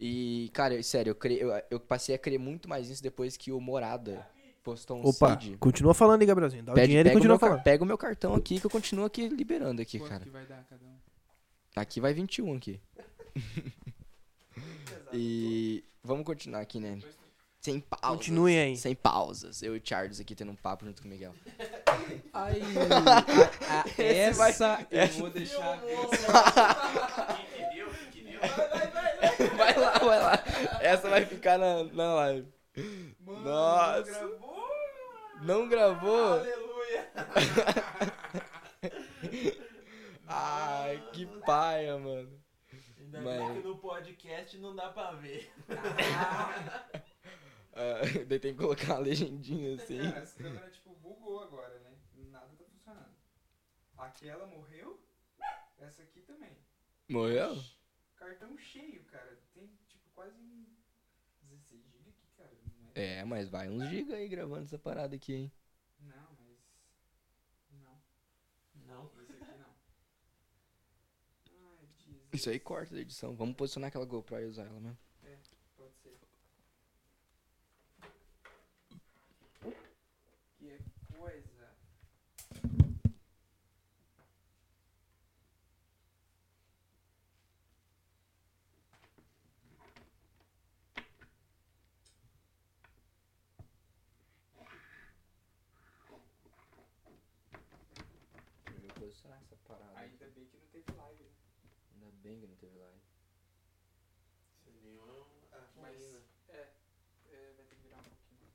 [0.00, 3.52] E, cara, sério, eu, cre- eu, eu passei a crer muito mais nisso depois que
[3.52, 4.26] o Morada
[4.62, 5.56] postou um Opa, seed.
[5.58, 6.62] continua falando aí, Gabrielzinho.
[6.64, 7.62] Dá o Pede, dinheiro e pega, o continua falando.
[7.62, 10.24] pega o meu cartão aqui que eu continuo aqui liberando aqui, Quanto cara.
[10.24, 10.94] que vai dar cada um?
[11.76, 12.80] Aqui vai 21 aqui.
[15.12, 16.98] e vamos continuar aqui, né?
[17.60, 18.08] Sem pausas.
[18.18, 18.76] Continuem aí.
[18.76, 19.62] Sem pausas.
[19.62, 21.34] Eu e o Charles aqui tendo um papo junto com o Miguel.
[22.34, 25.80] Aí, a- a- Esse vai- essa eu essa- vou deixar.
[29.56, 30.32] vai lá, vai lá.
[30.80, 32.48] Essa vai ficar na, na live.
[33.20, 34.02] Mano, Nossa.
[34.02, 34.64] gravou?
[35.42, 36.32] Não gravou?
[36.34, 37.12] Aleluia!
[40.26, 42.40] Ai, que paia, mano.
[42.98, 45.50] Ainda Mas- bem que no podcast não dá pra ver.
[47.76, 49.98] Ah, daí tem que colocar a legendinha assim.
[49.98, 51.90] Cara, essa câmera tipo bugou agora, né?
[52.30, 53.10] Nada tá funcionando.
[53.98, 55.02] Aquela morreu,
[55.80, 56.56] essa aqui também.
[57.10, 57.56] Morreu?
[58.24, 59.38] Cartão cheio, cara.
[59.52, 60.40] Tem tipo quase
[61.42, 62.50] 16 GB aqui, cara.
[62.80, 63.18] Não é?
[63.18, 65.52] É, mas vai uns giga aí gravando essa parada aqui, hein?
[66.00, 66.58] Não, mas.
[67.82, 68.00] Não,
[68.86, 69.06] Não.
[69.22, 69.74] esse aqui não.
[71.78, 72.28] Ai, Jesus.
[72.32, 73.36] Isso aí corta da edição.
[73.36, 74.98] Vamos posicionar aquela GoPro e usar ela mesmo.
[75.76, 76.18] Pode ser.
[80.58, 80.78] Que
[81.18, 81.74] coisa.
[98.66, 99.98] Eu vou posicionar essa parada.
[99.98, 101.30] Ainda bem que não teve live, né?
[101.94, 103.00] Ainda bem que não teve live.
[105.76, 106.00] Mas.
[106.48, 106.72] É,
[107.30, 108.50] é, vai ter que virar um pouquinho.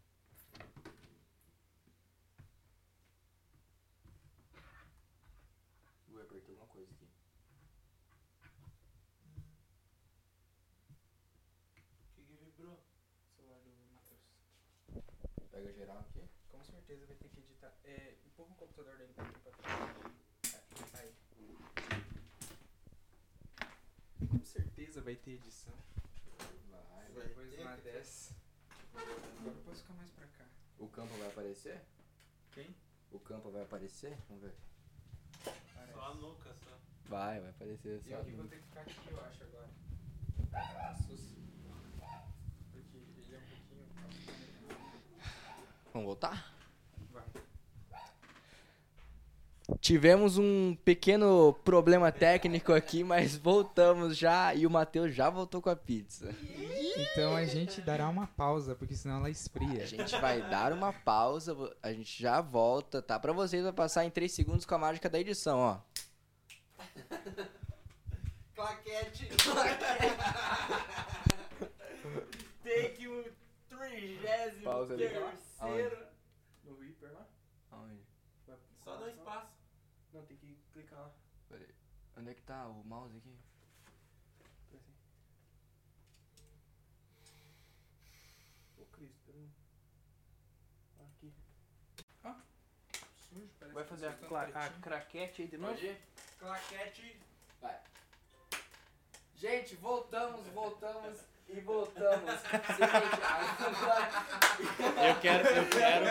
[6.10, 7.08] Ui, apertei alguma coisa aqui.
[12.08, 12.84] O que, que vibrou?
[13.36, 14.22] Celular do Matheus.
[15.52, 16.28] Pega geral aqui.
[16.50, 17.78] Com certeza vai ter que editar.
[17.84, 19.96] É, empurra o computador um pouquinho pra trás.
[20.96, 21.16] É, aí.
[24.28, 25.74] Com certeza vai ter edição.
[26.70, 27.08] Vai.
[27.16, 28.36] Vai Depois ter uma dessa.
[28.94, 30.46] Agora eu posso ficar mais pra cá.
[30.78, 31.82] O campo vai aparecer?
[32.52, 32.76] Quem?
[33.12, 34.16] O campo vai aparecer?
[34.28, 34.54] Vamos ver.
[35.74, 35.94] Parece.
[35.94, 36.78] Só a nuca, só.
[37.06, 38.00] Vai, vai aparecer.
[38.04, 39.70] Só eu que vou ter que ficar aqui, eu acho, agora.
[41.08, 41.36] Sus.
[42.72, 43.88] Porque ele é um pouquinho.
[45.92, 46.54] Vamos voltar?
[47.12, 47.26] Vai.
[49.82, 55.70] Tivemos um pequeno problema técnico aqui, mas voltamos já e o Matheus já voltou com
[55.70, 56.36] a pizza.
[56.98, 59.84] Então a gente dará uma pausa, porque senão ela esfria.
[59.84, 63.20] A gente vai dar uma pausa, a gente já volta, tá?
[63.20, 65.80] Pra vocês vai passar em 3 segundos com a mágica da edição, ó.
[68.56, 69.30] Claquete!
[72.64, 73.26] Take o
[73.70, 75.08] trigésimo Pausa ali.
[75.08, 75.98] terceiro.
[76.66, 77.26] No Reaper lá?
[77.72, 78.02] Aonde?
[78.84, 79.48] Só no espaço.
[80.14, 81.12] Não, tem que clicar lá.
[81.48, 81.68] Peraí.
[82.20, 83.34] Onde é que tá o mouse aqui?
[88.78, 89.50] Ô, Cristo, peraí.
[91.00, 91.34] Aqui.
[93.30, 95.74] Sujo, parece Vai que fazer a, tá cla- a craquete aí de novo?
[96.40, 97.20] Claquete.
[99.36, 101.20] Gente, voltamos, voltamos
[101.52, 102.34] e voltamos.
[104.98, 106.06] Eu quero, eu quero,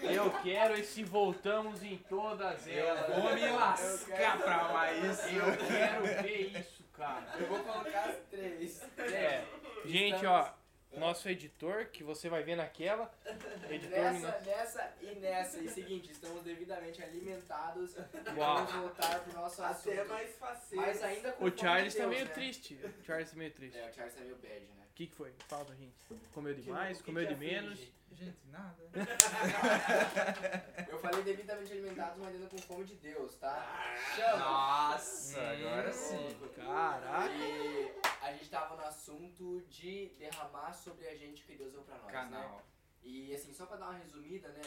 [0.00, 3.14] eu quero esse voltamos em todas elas.
[3.14, 5.28] Vou me lascar pra lá isso.
[5.28, 7.26] Eu quero ver isso, cara.
[7.38, 8.82] Eu vou colocar as três.
[8.98, 9.44] É,
[9.84, 10.48] gente, ó,
[11.00, 13.12] nosso editor, que você vai ver naquela,
[13.70, 15.60] editor Nessa, nessa e nessa.
[15.60, 17.94] E seguinte, estamos devidamente alimentados.
[18.36, 18.56] Uau.
[18.56, 19.92] Vamos voltar pro nosso assunto.
[19.92, 20.76] Até mais fácil.
[20.76, 22.30] Mas ainda com O Charles tá meio né?
[22.32, 22.74] triste.
[22.74, 23.78] O Charles tá meio triste.
[23.78, 24.82] É, o Charles tá meio bad, né?
[24.90, 25.32] O que, que foi?
[25.48, 25.94] Fala pra gente.
[26.32, 27.80] Comeu demais, comeu de menos.
[28.12, 28.82] Gente, nada.
[30.88, 33.94] Eu falei devidamente alimentados, mas ainda com fome de Deus, tá?
[34.14, 34.36] Chama!
[34.38, 36.36] Nossa, agora sim.
[36.54, 37.32] Caraca.
[37.32, 41.82] E a gente tava no assunto de derramar sobre a gente o que Deus deu
[41.82, 42.12] pra nós, né?
[42.12, 42.62] Canal.
[43.02, 44.62] E assim, só pra dar uma resumida, né?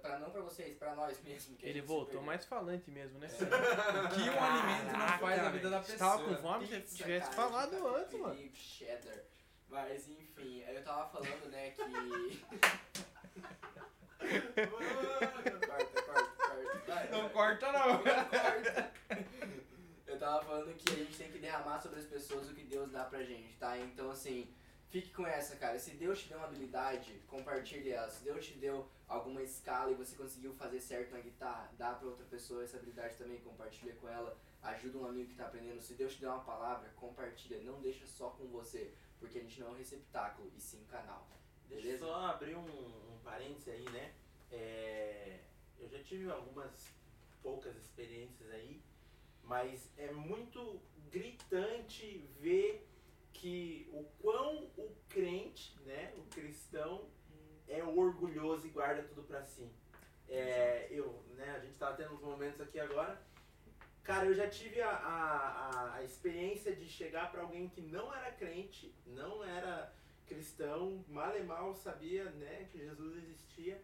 [0.00, 1.56] Pra, não pra vocês, pra nós mesmo.
[1.60, 2.22] Ele voltou perdeu.
[2.22, 3.26] mais falante mesmo, né?
[3.28, 6.10] Que um alimento não faz a vida da Você pessoa.
[6.10, 8.50] tava com fome, se tivesse cara, falado antes, mano.
[8.54, 9.24] cheddar.
[9.72, 11.80] Mas enfim, eu tava falando, né, que.
[14.68, 16.32] corta, corta, corta.
[16.86, 17.30] Vai, Não vai.
[17.30, 18.02] corta não.
[18.02, 18.92] Corta.
[20.06, 22.90] Eu tava falando que a gente tem que derramar sobre as pessoas o que Deus
[22.90, 23.78] dá pra gente, tá?
[23.78, 24.46] Então, assim,
[24.90, 25.78] fique com essa, cara.
[25.78, 28.10] Se Deus te deu uma habilidade, compartilhe ela.
[28.10, 32.08] Se Deus te deu alguma escala e você conseguiu fazer certo na guitarra, dá pra
[32.08, 34.36] outra pessoa essa habilidade também, compartilha com ela.
[34.62, 35.80] Ajuda um amigo que tá aprendendo.
[35.80, 37.58] Se Deus te deu uma palavra, compartilha.
[37.62, 40.86] Não deixa só com você, porque a gente não é um receptáculo, e sim um
[40.86, 41.26] canal.
[41.68, 42.04] Deixa Beleza?
[42.04, 44.12] eu só abrir um, um parênteses aí, né?
[44.50, 45.38] É,
[45.78, 46.92] eu já tive algumas
[47.40, 48.82] poucas experiências aí,
[49.44, 50.80] mas é muito
[51.10, 52.86] gritante ver
[53.32, 57.08] que o quão o crente, né, o cristão,
[57.68, 59.70] é orgulhoso e guarda tudo pra si.
[60.28, 63.22] É, eu, né, a gente tava tendo uns momentos aqui agora.
[64.04, 68.32] Cara, eu já tive a, a, a- experiência de chegar pra alguém que não era
[68.32, 69.92] crente, não era
[70.26, 73.80] cristão, mal e mal sabia, né, que Jesus existia.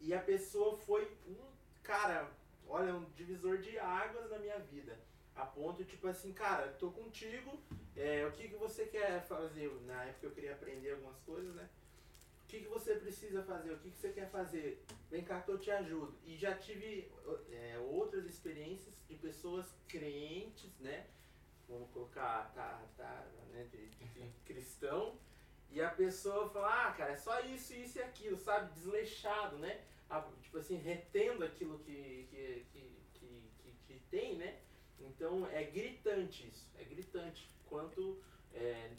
[0.00, 1.36] E a pessoa foi um,
[1.82, 2.28] cara,
[2.66, 4.98] olha, um divisor de águas na minha vida.
[5.34, 7.58] A ponto, tipo assim, cara, tô contigo,
[7.96, 9.70] é, o que, que você quer fazer?
[9.86, 11.68] Na época eu queria aprender algumas coisas, né?
[12.52, 13.72] O que, que você precisa fazer?
[13.72, 14.84] O que, que você quer fazer?
[15.10, 16.14] Vem cá que eu te ajudo.
[16.26, 17.10] E já tive
[17.50, 21.06] é, outras experiências de pessoas crentes, né?
[21.66, 25.18] Vamos colocar, tá, tá, né, de, de cristão.
[25.70, 28.74] E a pessoa fala, ah, cara, é só isso, isso e aquilo, sabe?
[28.74, 29.86] Desleixado, né?
[30.10, 34.60] Ah, tipo assim, retendo aquilo que, que, que, que, que, que tem, né?
[35.00, 37.50] Então é gritante isso, é gritante.
[37.64, 38.90] Quanto é,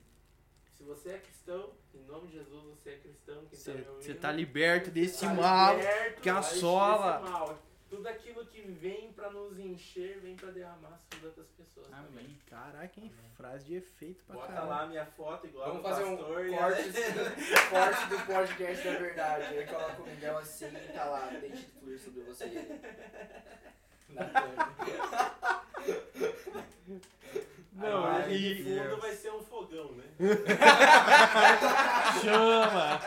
[0.77, 4.31] se você é cristão, em nome de Jesus você é cristão, tá Você ouvindo, tá
[4.31, 5.77] liberto desse tá mal.
[5.77, 7.17] liberto, que assola.
[7.19, 7.59] desse mal.
[7.89, 12.05] Tudo aquilo que vem pra nos encher, vem pra derramar sobre outras pessoas também.
[12.25, 12.37] Amém.
[12.49, 13.11] Caraca, hein?
[13.37, 14.69] Frase de efeito pra Bota caralho.
[14.69, 16.47] lá minha foto igual Vamos fazer um pastor.
[16.47, 16.83] e- corte,
[17.69, 19.45] corte do podcast da verdade.
[19.59, 22.45] Aí coloca o Miguel assim e tá lá, deixe fluir sobre você.
[24.09, 24.31] Na.
[27.75, 30.03] Não, e- de fundo vai ser um fogão, né?
[32.21, 32.99] Chama!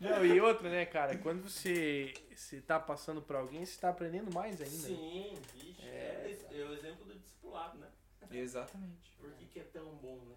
[0.00, 1.16] Não, e outra, né, cara?
[1.18, 4.74] Quando você, você tá passando pra alguém, você tá aprendendo mais ainda.
[4.74, 5.82] Sim, vixe.
[5.82, 7.88] É, É, é o exemplo do discipulado, né?
[8.30, 9.12] Exatamente.
[9.18, 10.34] Por que, que é tão bom, né?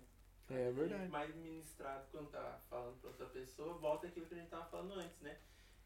[0.52, 1.08] É A verdade.
[1.10, 4.94] Mais ministrado quando tá falando pra outra pessoa, volta aquilo que a gente tava falando
[4.94, 5.38] antes, né?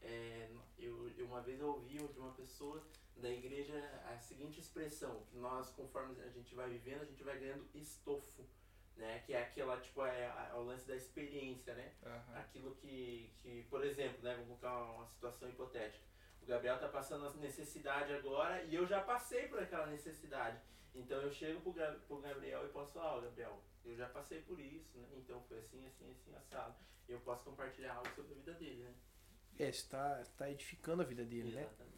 [0.04, 2.82] É, eu, eu- uma vez eu ouvi de uma pessoa
[3.16, 3.74] da igreja
[4.12, 8.44] a seguinte expressão, que nós, conforme a gente vai vivendo, a gente vai ganhando estofo,
[8.96, 9.22] né?
[9.24, 11.94] Que é aquela, tipo, é, a- é o lance da experiência, né?
[12.04, 12.36] Aham.
[12.38, 16.04] Aquilo que, que, por exemplo, né, vamos colocar uma situação hipotética.
[16.42, 20.60] O Gabriel tá passando a necessidade agora e eu já passei por aquela necessidade.
[20.94, 21.72] Então eu chego pro,
[22.06, 25.08] pro Gabriel e posso falar, ó Gabriel, eu já passei por isso, né?
[25.16, 26.74] Então foi assim, assim, assim, assado.
[27.08, 28.94] E eu posso compartilhar algo sobre a vida dele, né?
[29.58, 31.62] É, você tá, você tá edificando a vida dele, né?
[31.62, 31.94] Exatamente.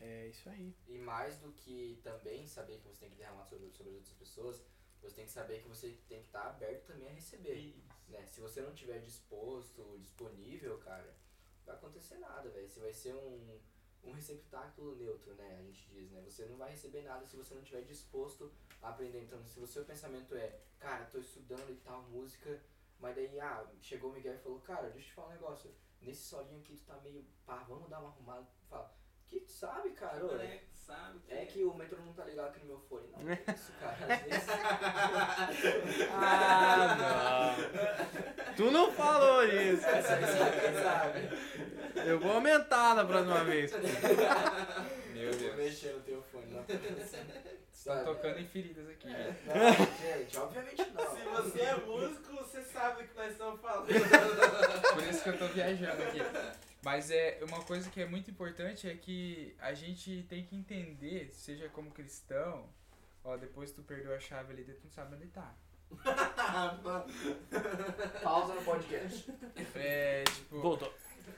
[0.00, 0.76] É isso aí.
[0.86, 4.14] E mais do que também saber que você tem que derramar sobre, sobre as outras
[4.14, 4.62] pessoas,
[5.00, 7.54] você tem que saber que você tem que estar aberto também a receber.
[7.54, 7.88] Isso.
[8.08, 8.26] Né?
[8.26, 12.68] Se você não tiver disposto, disponível, cara, não vai acontecer nada, velho.
[12.68, 13.58] Você vai ser um,
[14.02, 15.56] um receptáculo neutro, né?
[15.58, 16.22] A gente diz, né?
[16.22, 18.52] Você não vai receber nada se você não estiver disposto
[18.82, 19.22] a aprender.
[19.22, 22.62] Então, se o seu pensamento é, cara, tô estudando e tal, música,
[23.00, 25.74] mas daí, ah, chegou o Miguel e falou, cara, deixa eu te falar um negócio.
[26.04, 28.46] Nesse solinho aqui tu tá meio, pá, vamos dar uma arrumada.
[28.68, 28.94] Fala,
[29.26, 30.24] que tu sabe, cara?
[30.24, 30.60] Ô, Né?
[30.72, 33.08] Sabe que É que o metrô não tá ligado aqui no meu fone.
[33.10, 33.96] Não, é isso, cara.
[34.14, 34.48] Às vezes...
[36.12, 38.54] Ah, não.
[38.54, 39.86] tu não falou isso.
[42.06, 43.72] Eu vou aumentar na próxima vez.
[43.72, 45.56] Meu Eu vou Deus.
[45.56, 46.64] mexer no teu fone, não.
[47.84, 49.08] Estão tocando em feridas aqui.
[49.08, 49.36] né?
[49.44, 51.14] Não, gente, obviamente não.
[51.14, 53.88] Se você é músico, você sabe do que nós estamos falando.
[54.94, 56.18] Por isso que eu tô viajando aqui.
[56.82, 61.30] Mas é uma coisa que é muito importante é que a gente tem que entender,
[61.34, 62.66] seja como cristão,
[63.22, 65.54] ó, depois que tu perdeu a chave ali, tu não sabe onde tá.
[68.22, 69.32] Pausa no podcast.
[69.74, 70.92] É, tipo, Voltou.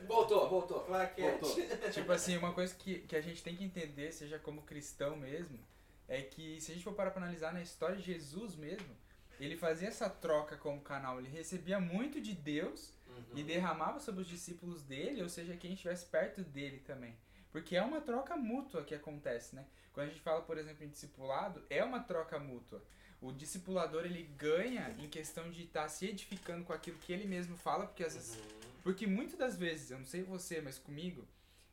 [0.07, 0.81] Voltou, voltou.
[0.85, 1.41] Claquete.
[1.41, 1.91] Voltou.
[1.91, 5.59] tipo assim, uma coisa que, que a gente tem que entender, seja como cristão mesmo,
[6.09, 8.97] é que se a gente for parar pra analisar na história de Jesus mesmo,
[9.38, 12.92] ele fazia essa troca como canal, ele recebia muito de Deus
[13.35, 17.14] e derramava sobre os discípulos dele, ou seja, quem estivesse perto dele também.
[17.51, 19.64] Porque é uma troca mútua que acontece, né?
[19.92, 22.83] Quando a gente fala, por exemplo, em discipulado, é uma troca mútua.
[23.21, 27.57] O discipulador, ele ganha em questão de estar se edificando com aquilo que ele mesmo
[27.57, 28.38] fala, porque às vezes...
[28.83, 31.27] Porque muitas das vezes, eu não sei você, mas comigo,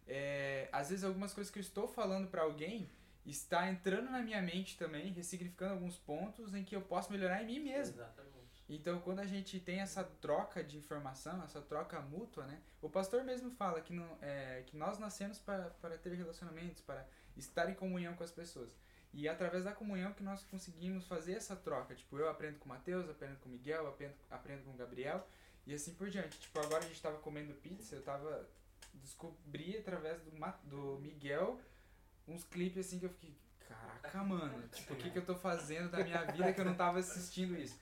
[0.07, 2.89] é, às vezes algumas coisas que eu estou falando pra alguém
[3.25, 7.45] está entrando na minha mente também, ressignificando alguns pontos em que eu posso melhorar em
[7.45, 7.95] mim mesmo.
[7.95, 8.33] Exatamente.
[8.69, 12.61] Então, quando a gente tem essa troca de informação, essa troca mútua, né?
[12.81, 17.05] O pastor mesmo fala que, não, é, que nós nascemos para, para ter relacionamentos, para
[17.35, 18.75] estar em comunhão com as pessoas.
[19.13, 21.93] E é através da comunhão que nós conseguimos fazer essa troca.
[21.93, 25.27] Tipo, eu aprendo com o Matheus, aprendo com o Miguel, aprendo, aprendo com o Gabriel
[25.67, 26.39] e assim por diante.
[26.39, 28.49] Tipo, agora a gente tava comendo pizza, eu tava...
[28.95, 30.31] Descobri através do,
[30.65, 31.59] do Miguel
[32.27, 33.35] uns clipes assim que eu fiquei...
[33.67, 36.75] Caraca, mano, tipo, o que, que eu tô fazendo da minha vida que eu não
[36.75, 37.79] tava assistindo isso?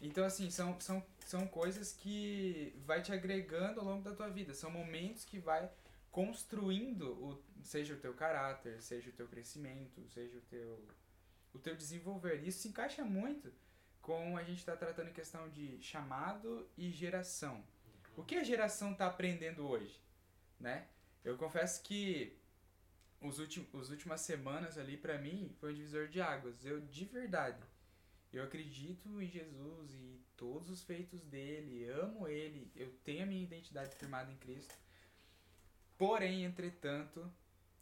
[0.00, 4.52] Então, assim, são, são, são coisas que vai te agregando ao longo da tua vida.
[4.52, 5.70] São momentos que vai
[6.10, 10.88] construindo, o, seja o teu caráter, seja o teu crescimento, seja o teu,
[11.54, 12.42] o teu desenvolver.
[12.42, 13.52] Isso se encaixa muito
[14.02, 17.64] com a gente está tratando em questão de chamado e geração.
[18.16, 19.98] O que a geração está aprendendo hoje,
[20.58, 20.88] né?
[21.24, 22.36] Eu confesso que
[23.22, 26.64] os últimos, as últimas semanas ali para mim foi um divisor de águas.
[26.64, 27.62] Eu de verdade,
[28.32, 33.42] eu acredito em Jesus e todos os feitos dele, amo ele, eu tenho a minha
[33.42, 34.74] identidade firmada em Cristo.
[35.96, 37.30] Porém, entretanto,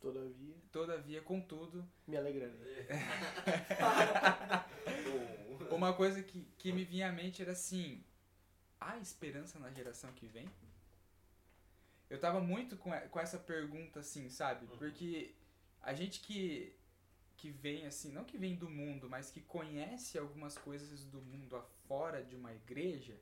[0.01, 2.57] Todavia, todavia, contudo, me alegrarei.
[5.71, 8.03] uma coisa que, que me vinha à mente era assim:
[8.81, 10.49] há esperança na geração que vem?
[12.11, 14.67] Eu tava muito com, com essa pergunta assim, sabe?
[14.77, 15.35] Porque
[15.81, 16.77] a gente que,
[17.37, 21.57] que vem assim, não que vem do mundo, mas que conhece algumas coisas do mundo
[21.57, 23.17] afora de uma igreja,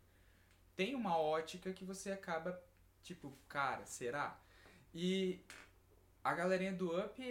[0.77, 2.61] tem uma ótica que você acaba
[3.03, 4.41] tipo, cara, será?
[4.95, 5.41] E
[6.25, 7.23] a galerinha do Up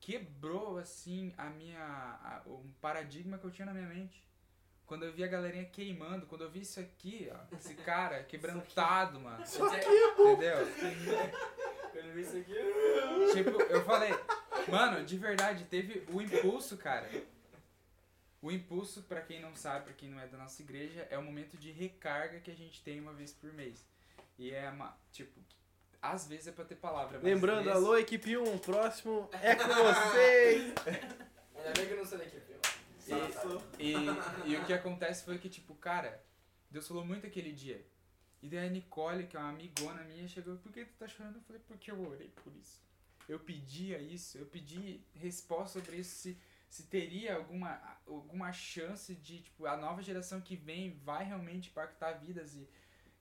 [0.00, 4.22] quebrou assim a minha a- um paradigma que eu tinha na minha mente.
[4.86, 9.18] Quando eu vi a galerinha queimando, quando eu vi isso aqui, ó, esse cara quebrantado,
[9.18, 9.42] mano.
[10.32, 10.56] Entendeu?
[11.90, 12.54] Quando eu vi isso aqui.
[13.32, 14.10] Tipo, eu falei,
[14.68, 17.08] mano, de verdade, teve o impulso, cara.
[18.42, 21.22] O impulso, pra quem não sabe, pra quem não é da nossa igreja, é o
[21.22, 23.82] momento de recarga que a gente tem uma vez por mês.
[24.38, 25.40] E é uma, tipo,
[26.02, 29.64] às vezes é pra ter palavra, mas Lembrando, nesse- alô, equipe 1, próximo é com
[29.68, 30.74] vocês.
[31.56, 32.53] Ainda bem que eu não sou da equipe.
[33.12, 33.60] Ó.
[33.78, 33.92] E,
[34.46, 36.22] e o que acontece foi que, tipo, cara,
[36.70, 37.86] Deus falou muito aquele dia.
[38.42, 41.36] E daí a Nicole, que é uma amigona minha, chegou, por que tu tá chorando?
[41.36, 42.82] Eu falei, porque eu orei por isso.
[43.26, 46.38] Eu pedia isso, eu pedi resposta sobre isso, se,
[46.68, 52.12] se teria alguma, alguma chance de, tipo, a nova geração que vem vai realmente impactar
[52.12, 52.54] vidas.
[52.54, 52.68] E,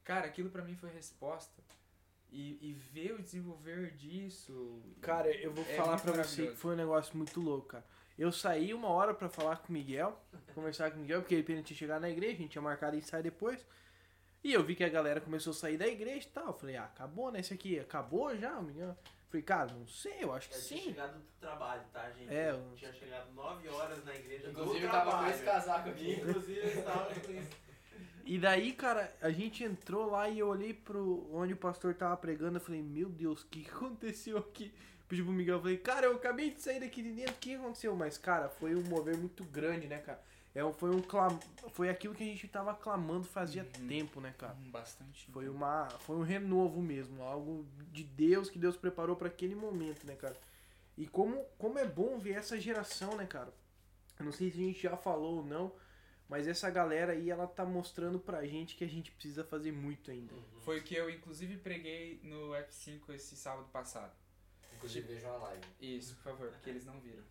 [0.04, 1.64] cara, aquilo pra mim foi resposta.
[2.30, 4.82] E, e ver o desenvolver disso.
[5.00, 7.86] Cara, eu vou É falar pra você que foi um negócio muito louco, cara.
[8.18, 10.20] Eu saí uma hora pra falar com o Miguel,
[10.54, 12.96] conversar com o Miguel, porque ele pena tinha chegado na igreja, a gente tinha marcado
[12.96, 13.66] em sair depois.
[14.44, 16.48] E eu vi que a galera começou a sair da igreja e tal.
[16.48, 17.40] Eu falei, ah, acabou, né?
[17.40, 18.96] Esse aqui acabou já, o Miguel?
[19.30, 20.86] Falei, cara, não sei, eu acho que Eu tinha sim.
[20.90, 22.32] chegado do trabalho, tá, gente?
[22.32, 25.90] É, eu tinha chegado 9 horas na igreja Inclusive, do eu tava com esse casaco
[25.90, 26.12] aqui.
[26.12, 27.64] Inclusive, eu estava com isso.
[28.26, 32.16] E daí, cara, a gente entrou lá e eu olhei pro onde o pastor tava
[32.16, 32.58] pregando.
[32.58, 34.74] Eu falei, meu Deus, o que aconteceu aqui?
[35.14, 37.54] Pedi pro Miguel, eu falei, cara, eu acabei de sair daqui de dentro, o que
[37.54, 37.96] aconteceu?
[37.96, 40.20] Mas, cara, foi um mover muito grande, né, cara?
[40.56, 41.38] É, um- foi um clam...
[41.70, 43.88] Foi aquilo que a gente tava clamando fazia Uhum.
[43.88, 44.56] tempo, né, cara?
[44.56, 45.30] Hum, Bastante.
[45.32, 50.04] Foi uma foi um renovo mesmo, algo de Deus que Deus preparou pra aquele momento,
[50.08, 50.36] né, cara?
[50.98, 53.54] E como como é bom ver essa geração, né, cara?
[54.18, 55.72] Eu não sei se a gente já falou ou não,
[56.28, 60.10] mas essa galera aí ela tá mostrando pra gente que a gente precisa fazer muito
[60.10, 60.34] ainda.
[60.62, 64.23] Foi o que eu, inclusive, preguei no F5 esse sábado passado.
[64.84, 65.66] Inclusive, vejam a live.
[65.80, 67.24] Isso, por favor, porque eles não viram.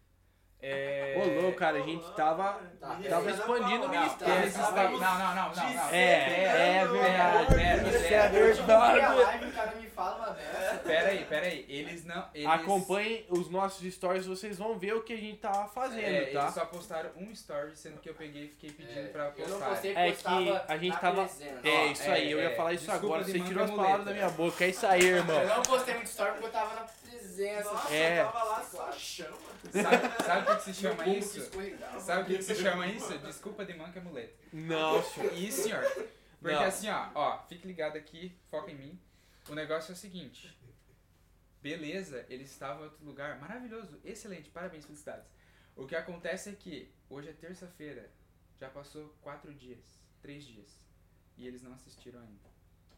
[0.62, 1.14] É...
[1.18, 4.34] Ô, louco, cara, a gente tava Tá, tava é, expandindo o Não, ministério.
[4.42, 4.98] eles estavam...
[4.98, 5.88] Não, não, não, não, não.
[5.90, 7.54] É, é verdade.
[7.54, 9.46] Pera, pera, é pera.
[9.48, 10.76] O cara me fala uma dessa.
[10.78, 11.64] Pera aí, pera aí.
[11.68, 12.28] Eles não...
[12.34, 12.48] Eles...
[12.48, 16.40] Acompanhem os nossos stories, vocês vão ver o que a gente tava fazendo, É, tá?
[16.40, 19.48] eles só postaram um story, sendo que eu peguei e fiquei pedindo É, pra eu
[19.48, 19.86] não postar.
[19.86, 21.28] É que a gente tava-.
[21.62, 24.30] É, isso aí, eu ia é, falar isso agora, você tirou as palavras da minha
[24.30, 24.64] boca.
[24.64, 25.40] É isso aí, irmão.
[25.40, 27.72] Eu não postei muito story porque eu tava na presença.
[27.72, 28.20] Nossa, É.
[28.20, 29.52] eu tava lá só chama.
[29.72, 31.50] Sabe o que, que se Meu chama isso?
[31.50, 32.00] que.
[32.00, 33.18] Sabe o que, que se chama isso?
[33.18, 34.34] Desculpa de manca muleta.
[34.52, 35.32] Não, senhor.
[35.34, 35.84] Isso, senhor.
[36.40, 36.64] Porque Não.
[36.64, 39.00] assim, ó, ó, fique ligado aqui, foca em mim.
[39.48, 40.58] O negócio é o seguinte.
[41.62, 43.38] Beleza, eles estavam em outro lugar.
[43.40, 45.28] Maravilhoso, excelente, parabéns, felicidades.
[45.76, 48.10] O que acontece é que hoje é terça-feira,
[48.60, 49.78] já passou quatro dias,
[50.20, 50.80] três dias.
[51.38, 52.50] E eles não assistiram ainda.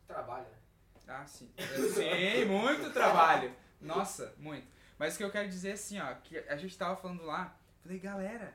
[0.06, 0.58] Trabalho, né?
[1.06, 1.52] Ah, sim.
[1.94, 3.54] Sim, muito trabalho.
[3.80, 4.66] Nossa, muito.
[4.98, 7.56] Mas o que eu quero dizer é assim, ó, que a gente tava falando lá,
[7.82, 8.54] falei, galera,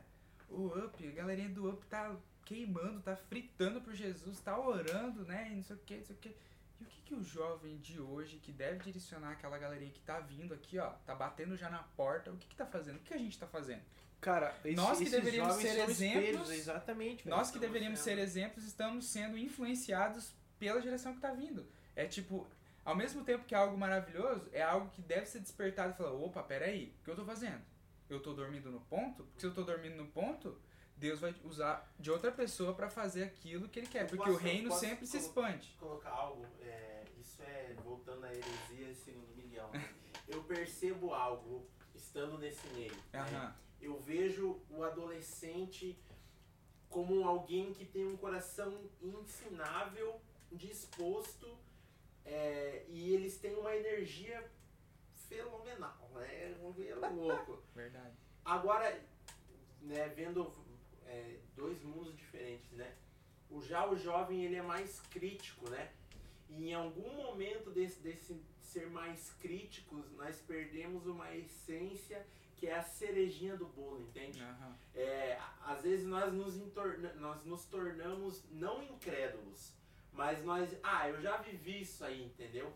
[0.50, 2.16] o Up, a galerinha do Up tá
[2.46, 6.16] queimando, tá fritando por Jesus, tá orando, né, e não sei o que, não sei
[6.16, 6.36] o que.
[6.80, 10.20] E o que que o jovem de hoje, que deve direcionar aquela galerinha que tá
[10.22, 12.96] vindo aqui, ó, tá batendo já na porta, o que que tá fazendo?
[12.96, 13.82] O que que a gente tá fazendo?
[14.22, 17.24] Cara, esse- Nós que deveríamos ser exemplos, espelhos, exatamente.
[17.26, 17.36] velho.
[17.36, 21.66] Nós que deveríamos sendo- ser exemplos, estamos sendo influenciados pela geração que tá vindo.
[21.96, 22.48] É tipo,
[22.86, 26.14] ao mesmo tempo que é algo maravilhoso, é algo que deve ser despertado e falar,
[26.14, 27.62] opa, peraí, o que eu tô fazendo?
[28.10, 29.24] Eu tô dormindo no ponto?
[29.26, 30.58] Porque se eu tô dormindo no ponto,
[30.98, 34.04] Deus vai usar de outra pessoa pra fazer aquilo que ele quer.
[34.04, 35.76] Eu Porque o posso- reino posso sempre se expande.
[35.80, 39.70] colocar algo, é, isso é voltando à heresia segundo Miguel.
[40.28, 42.94] Eu percebo algo estando nesse meio.
[43.14, 43.20] né?
[43.20, 43.56] Aham.
[43.82, 45.98] Eu vejo o adolescente
[46.90, 50.20] como alguém que tem um coração ensinável,
[50.52, 51.58] disposto,
[52.30, 54.50] é, e eles têm uma energia
[55.28, 56.28] fenomenal, né?
[56.28, 56.56] É
[57.10, 57.64] louco.
[57.76, 58.16] Verdade.
[58.46, 59.00] Agora,
[59.82, 60.54] né, vendo
[61.06, 62.96] é, dois mundos diferentes, né?
[63.50, 65.92] O, já o jovem, ele é mais crítico, né?
[66.50, 72.26] E em algum momento desse, desse ser mais críticos, nós perdemos uma essência
[72.56, 74.42] que é a cerejinha do bolo, entende?
[74.42, 74.78] Aham.
[74.94, 76.56] É, às vezes nós nos,
[77.16, 79.74] nós nos tornamos não incrédulos,
[80.20, 82.74] mas nós, ah, eu já vivi isso aí, entendeu?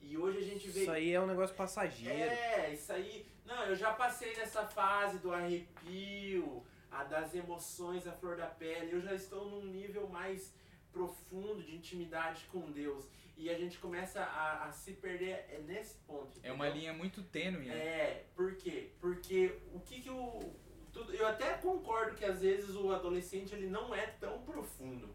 [0.00, 2.18] E hoje a gente vê Isso aí é um negócio passageiro.
[2.18, 3.30] é, isso aí.
[3.46, 8.90] Não, eu já passei nessa fase do arrepio, a das emoções à flor da pele.
[8.92, 10.52] Eu já estou num nível mais
[10.90, 13.08] profundo de intimidade com Deus.
[13.36, 16.40] E a gente começa a, a se perder é nesse ponto.
[16.42, 16.80] É uma entendeu?
[16.80, 17.78] linha muito tênue, né?
[17.78, 18.90] É, por quê?
[19.00, 20.52] Porque o que que o.
[20.92, 25.14] Tudo, eu até concordo que às vezes o adolescente ele não é tão profundo.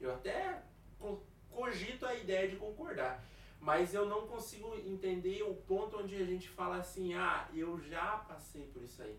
[0.00, 0.62] Eu até
[1.50, 3.24] cogito a ideia de concordar.
[3.60, 8.16] Mas eu não consigo entender o ponto onde a gente fala assim, ah, eu já
[8.28, 9.16] passei por isso aí.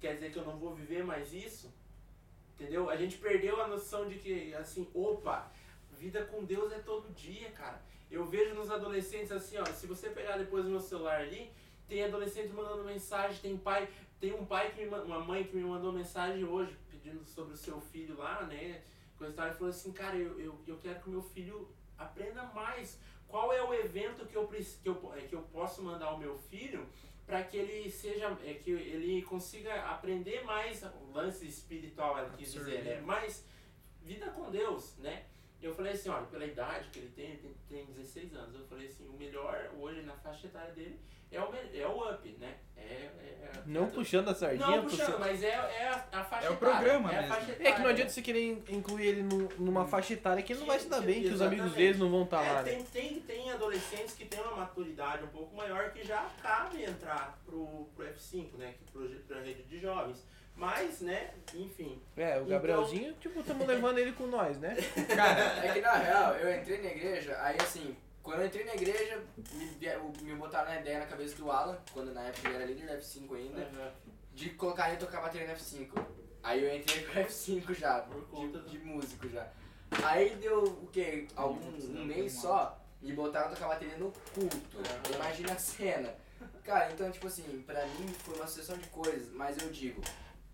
[0.00, 1.72] Quer dizer que eu não vou viver mais isso?
[2.54, 2.88] Entendeu?
[2.90, 5.50] A gente perdeu a noção de que, assim, opa,
[5.92, 7.80] vida com Deus é todo dia, cara.
[8.10, 11.50] Eu vejo nos adolescentes assim, ó, se você pegar depois o meu celular ali,
[11.86, 13.88] tem adolescente mandando mensagem, tem pai,
[14.18, 17.52] tem um pai que me, ma- uma mãe que me mandou mensagem hoje pedindo sobre
[17.54, 18.82] o seu filho lá, né?
[19.28, 21.68] E tal, e falou assim, cara, eu, eu, eu quero que o meu filho
[21.98, 22.98] aprenda mais.
[23.28, 26.36] Qual é o evento que eu, que eu, é, que eu posso mandar ao meu
[26.38, 26.86] filho
[27.26, 32.52] para que ele seja, é, que ele consiga aprender mais o lance espiritual, ela quis
[32.52, 32.96] dizer, Absorver.
[32.96, 33.00] né?
[33.02, 33.46] Mas
[34.02, 35.26] vida com Deus, né?
[35.62, 38.66] Eu falei assim, olha, pela idade que ele tem, ele tem, tem 16 anos, eu
[38.66, 40.98] falei assim, o melhor hoje na faixa etária dele
[41.32, 42.54] é o, é o up, né?
[42.76, 46.46] É, é, é- Não puxando a sardinha Não puxando, mas é, é a, a faixa
[46.46, 47.34] É o etária, programa é a mesmo.
[47.34, 47.78] faixa É que etária.
[47.80, 50.78] não adianta você querer in- incluir ele nu- numa faixa etária que ele não vai
[50.80, 52.70] se dar bem, que os amigos deles não vão estar É, lá, né?
[52.72, 57.38] tem, tem, tem adolescentes que têm uma maturidade um pouco maior que já cabe entrar
[57.44, 58.74] pro, pro F5, né?
[58.78, 60.24] Que pro, pra rede de jovens.
[60.56, 62.02] Mas, né, enfim.
[62.16, 64.74] É, o Então- Gabrielzinho, tipo, estamos levando ele com nós, né?
[65.16, 67.96] Cara, é que na real, eu entrei na igreja, aí assim,
[68.30, 69.20] quando eu entrei na igreja,
[69.54, 72.86] me, me botaram na ideia na cabeça do Alan, quando na época ele era líder
[72.86, 73.94] do F5 ainda,
[74.32, 76.06] de colocar ele tocar bateria no F5.
[76.40, 79.50] Aí eu entrei pro F5 já, de, de músico já.
[80.04, 81.26] Aí deu o quê?
[81.34, 84.56] Algum, um mês só, me botaram a tocar bateria no culto.
[85.12, 86.14] Imagina a cena.
[86.62, 90.00] Cara, então, tipo assim, pra mim foi uma sucessão de coisas, mas eu digo,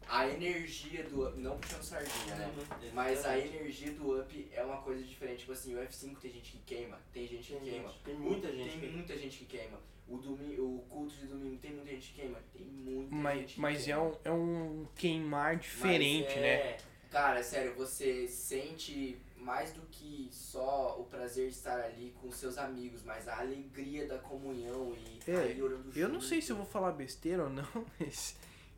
[0.08, 2.52] a energia do up, não puxando sardinha, né?
[2.56, 5.40] Uhum, Mas a energia do up é uma coisa diferente.
[5.40, 7.88] Tipo assim, o F5 tem gente que queima, tem gente que Tem queima.
[7.88, 9.78] gente, tem muita gente Tem que- muita gente que queima.
[10.08, 12.38] O, domi o culto de domingo tem muita gente que queima.
[12.52, 14.02] Tem muita gente Mas, que mas é, queima.
[14.02, 16.48] um, é um queimar diferente, Mas né?
[16.54, 16.78] é-
[17.10, 22.58] Cara, sério, você sente mais do que só o prazer de estar ali com seus
[22.58, 26.56] amigos, mas a alegria da comunhão e É, ali orando Eu não sei se eu
[26.56, 27.64] vou falar besteira ou não,
[27.98, 28.36] mas.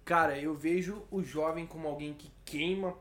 [0.09, 2.97] Cara, eu vejo o jovem como alguém que queima,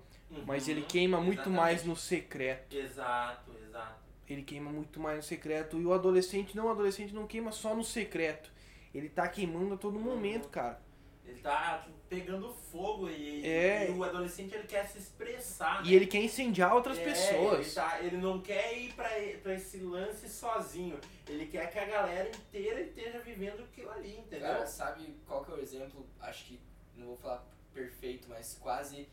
[0.45, 1.57] mas Uhum, ele queima muito exatamente.
[1.61, 2.75] mais no secreto.
[2.75, 3.95] Exato, exato.
[4.27, 5.79] Ele queima muito mais no secreto.
[5.79, 8.51] E o adolescente, não, o adolescente não queima só no secreto.
[8.93, 10.81] Ele tá queimando a todo momento, cara.
[11.25, 13.89] Ele tá pegando fogo e, É.
[13.89, 15.85] e o adolescente ele quer se expressar.
[15.85, 15.95] E né?
[15.95, 17.67] ele quer incendiar outras É, pessoas.
[17.67, 19.09] Ele, tá- ele não quer ir pra,
[19.41, 20.99] pra esse lance sozinho.
[21.25, 24.47] Ele quer que a galera inteira esteja vivendo aquilo ali, entendeu?
[24.49, 26.05] Cara, sabe qual que é o exemplo?
[26.19, 26.59] Acho que,
[26.97, 29.07] não vou falar perfeito, mas quase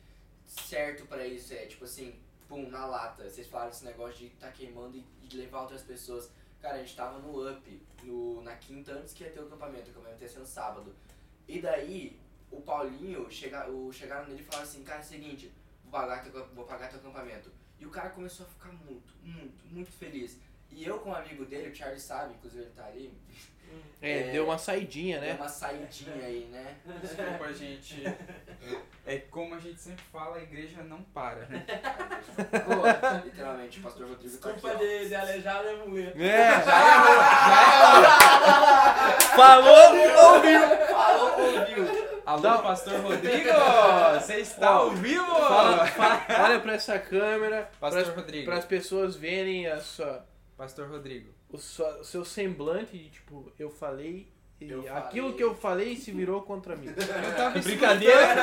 [0.46, 1.52] certo pra isso.
[1.52, 2.14] É tipo assim,
[2.48, 3.28] pum, na lata.
[3.28, 6.30] Vocês falaram esse negócio de tá queimando e de levar outras pessoas.
[6.60, 9.90] Cara, a gente tava no up, no, na quinta antes que ia ter o acampamento.
[9.90, 10.94] O ia ser no sábado.
[11.46, 12.18] E daí,
[12.50, 16.22] o Paulinho, chega, o, chegaram nele e falaram assim, cara, é o seguinte, vou pagar,
[16.22, 17.50] teu, vou pagar teu acampamento.
[17.78, 20.38] E o cara começou a ficar muito, muito, muito feliz.
[20.70, 23.12] E eu com um amigo dele, o Charlie sabe, inclusive ele tá ali,
[24.02, 24.30] É, É.
[24.32, 25.36] deu uma saidinha, deu né?
[25.40, 26.74] uma saidinha aí, né?
[27.00, 28.02] Desculpa, gente.
[29.06, 31.64] É como a gente sempre fala, a igreja não para, né?
[32.64, 36.12] Pô, literalmente, o pastor Rodrigo tá Desculpa aqui, de, de aleijado é mulher.
[36.20, 36.50] É,
[39.36, 39.76] falou,
[40.34, 40.60] ouviu.
[40.88, 42.04] Falou, ouviu.
[42.26, 42.62] Alô, Não.
[42.62, 43.48] pastor Rodrigo!
[44.14, 45.26] Você está Ó, ao vivo!
[45.26, 48.44] Fala, fala- olha pra essa câmera, Pastor pras- Rodrigo.
[48.46, 50.24] para as pessoas verem a sua,
[50.56, 51.33] Pastor Rodrigo.
[51.54, 54.28] O, sua- o seu semblante de tipo, eu falei
[54.60, 55.32] e Eu aquilo falei.
[55.36, 56.86] que eu falei se virou contra mim.
[56.88, 58.34] Eu tava Brincadeira.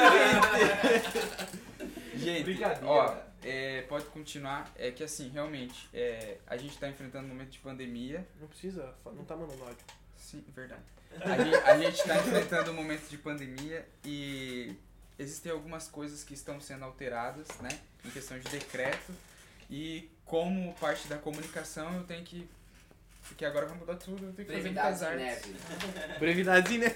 [2.15, 2.85] Gente, Brincadeira.
[2.85, 4.71] ó, é, pode continuar.
[4.77, 8.27] É que assim, realmente, é, a gente tá enfrentando um momento de pandemia.
[8.39, 9.77] Não precisa, não tá mandando áudio.
[10.17, 10.81] Sim, verdade.
[11.21, 14.73] A gente, a gente tá enfrentando um momento de pandemia e
[15.19, 17.69] existem algumas coisas que estão sendo alteradas, né?
[18.05, 19.11] Em questão de decreto.
[19.69, 22.47] E como parte da comunicação eu tenho que.
[23.27, 25.19] Porque agora vai mudar tudo, eu tenho que fazer muitas artes.
[25.25, 25.55] neve.
[26.19, 26.87] Brevidade, né?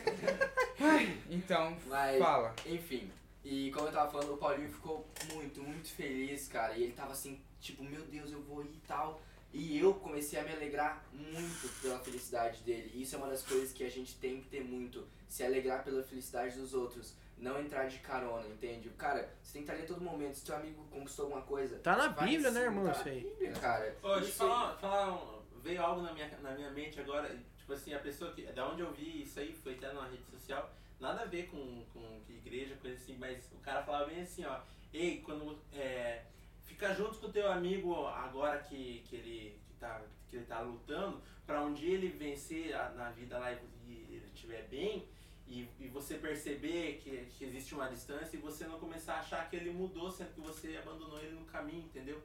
[1.29, 2.53] Então, Mas, fala.
[2.65, 3.09] enfim.
[3.43, 6.75] E como eu tava falando, o Paulinho ficou muito, muito feliz, cara.
[6.75, 9.21] E ele tava assim, tipo, meu Deus, eu vou ir e tal.
[9.53, 12.91] E eu comecei a me alegrar muito pela felicidade dele.
[12.93, 15.07] E isso é uma das coisas que a gente tem que ter muito.
[15.29, 17.13] Se alegrar pela felicidade dos outros.
[17.37, 18.89] Não entrar de carona, entende?
[18.97, 20.35] Cara, você tem que estar ali a todo momento.
[20.35, 21.77] Se teu amigo conquistou alguma coisa.
[21.79, 22.85] Tá na Bíblia, né, irmão?
[22.85, 23.03] Tá na.
[23.03, 23.95] Bíblia, cara.
[24.01, 25.34] Ô, deixa eu falar, falar um-
[25.65, 28.81] veio algo na minha, na minha mente agora, tipo assim, a pessoa que, da onde
[28.81, 32.75] eu vi isso aí, foi até numa rede social, nada a ver com, com igreja,
[32.75, 34.59] coisa assim, mas o cara falava bem assim, ó,
[34.93, 36.23] ei, quando, é,
[36.63, 40.59] fica junto com o teu amigo agora que, que, ele, que, tá, que ele tá
[40.61, 43.57] lutando, pra um dia ele vencer a- na vida lá e,
[43.87, 45.07] e ele estiver bem,
[45.47, 49.49] e, e você perceber que, que existe uma distância e você não começar a achar
[49.49, 52.21] que ele mudou, sendo que você abandonou ele no caminho, entendeu?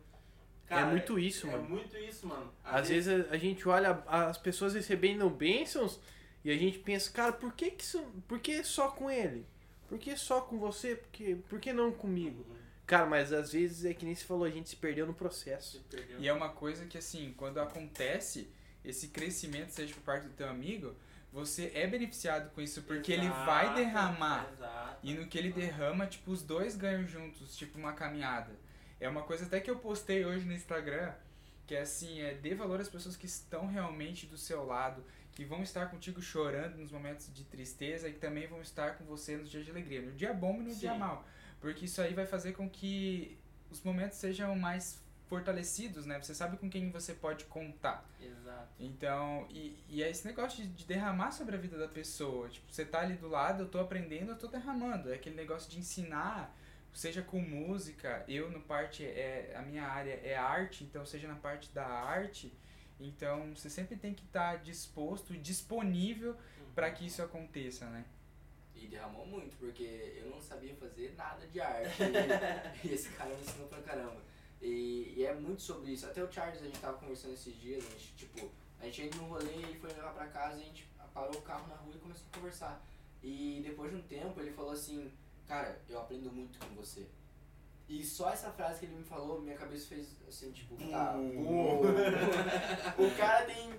[0.71, 1.69] É muito isso, É mano.
[1.69, 2.53] muito isso, mano.
[2.65, 6.01] Às vezes a, a gente olha as pessoas recebendo bênçãos
[6.45, 9.47] e a gente pensa, cara, por que, que, isso, por que só com ele?
[9.89, 10.95] Por que só com você?
[10.97, 12.47] Por que, por que não comigo?
[12.87, 15.85] Cara, mas às vezes é que nem se falou, a gente se perdeu no processo.
[15.91, 16.19] Perdeu.
[16.21, 18.49] E é uma coisa que, assim, quando acontece
[18.85, 20.95] esse crescimento, seja por parte do teu amigo,
[21.33, 24.49] você é beneficiado com isso, porque ele vai Exato, derramar.
[24.53, 24.99] Exato.
[25.05, 28.51] E no que ele derrama, tipo, os dois ganham juntos, tipo, uma caminhada.
[29.01, 31.13] É uma coisa até que eu postei hoje no Instagram,
[31.67, 35.45] que é assim, é dê valor às pessoas que estão realmente do seu lado, que
[35.45, 39.37] vão estar contigo chorando nos momentos de tristeza e que também vão estar com você
[39.37, 40.99] nos dias de alegria, no dia bom e no dia Sim.
[40.99, 41.25] mal.
[41.61, 43.39] Porque isso aí vai fazer com que
[43.71, 46.21] os momentos sejam mais fortalecidos, né?
[46.21, 48.05] Você sabe com quem você pode contar.
[48.21, 48.69] Exato.
[48.81, 52.49] Então, e, e é esse negócio de, de derramar sobre a vida da pessoa.
[52.49, 55.11] Tipo, você tá ali do lado, eu tô aprendendo, eu tô derramando.
[55.13, 56.53] É aquele negócio de ensinar,
[56.93, 61.37] seja com música, eu no parte, é, a minha área é arte, então seja na
[61.37, 62.53] parte da arte.
[62.99, 66.37] Então, você sempre tem que estar disposto e disponível
[66.75, 68.05] para que isso aconteça, né?
[68.75, 71.97] E derramou muito, porque eu não sabia fazer nada de arte.
[72.85, 74.21] e esse cara me ensinou pra caramba.
[74.61, 76.07] E, e é muito sobre isso.
[76.07, 79.11] Até o Charles, a gente tava conversando esses dias, a gente, tipo, a gente ia
[79.17, 81.99] no rolê, ele foi levar pra casa, a gente parou o carro na rua e
[81.99, 82.87] começou a conversar.
[83.23, 85.11] E depois de um tempo ele falou assim,
[85.51, 87.05] cara, eu aprendo muito com você.
[87.89, 91.81] E só essa frase que ele me falou, minha cabeça fez assim, tipo, tá, burro.
[92.97, 93.75] o cara tem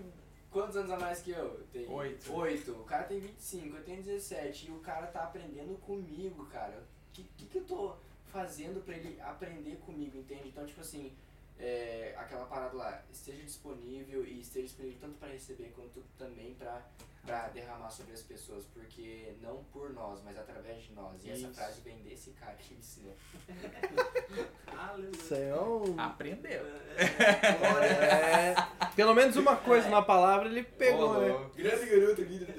[0.49, 1.65] quantos anos a mais que eu?
[1.72, 2.34] Tem Oito.
[2.34, 2.72] Oito.
[2.74, 4.67] O cara tem 25, eu tenho 17.
[4.67, 6.78] E o cara tá aprendendo comigo, cara.
[6.78, 7.95] O que, que, que eu tô
[8.26, 10.49] fazendo pra ele aprender comigo, entende?
[10.49, 11.15] Então, tipo assim,
[11.57, 16.86] é, aquela parada lá, esteja disponível e esteja disponível tanto pra receber quanto também pra,
[17.26, 18.65] pra derramar sobre as pessoas.
[18.74, 21.24] Porque não por nós, mas através de nós.
[21.24, 21.53] E essa Isso.
[21.53, 23.15] frase vem desse cara que me ensinou.
[24.67, 25.99] Aí é um...
[25.99, 26.65] Aprendeu.
[26.97, 28.55] É,
[28.95, 31.49] pelo menos uma coisa na palavra ele pegou, né?
[31.55, 32.47] Grande garoto, líder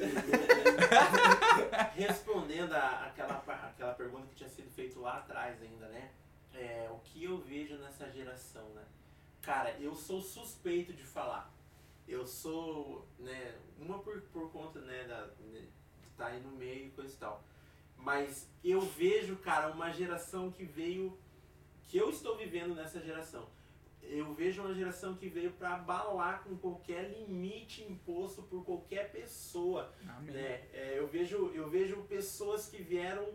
[1.94, 6.10] Respondendo a, aquela, aquela pergunta que tinha sido feita lá atrás ainda, né?
[6.54, 8.82] É, o que eu vejo nessa geração, né?
[9.42, 11.52] Cara, eu sou suspeito de falar.
[12.12, 15.66] Eu sou, né, uma por, por conta, né, da, né,
[16.02, 17.42] de estar aí no meio e coisa e tal.
[17.96, 21.18] Mas eu vejo, cara, uma geração que veio,
[21.84, 23.48] que eu estou vivendo nessa geração.
[24.02, 29.90] Eu vejo uma geração que veio para abalar com qualquer limite imposto por qualquer pessoa
[30.06, 30.32] Amém.
[30.32, 30.68] né?
[30.72, 33.26] É, eu, vejo, eu vejo pessoas que vieram,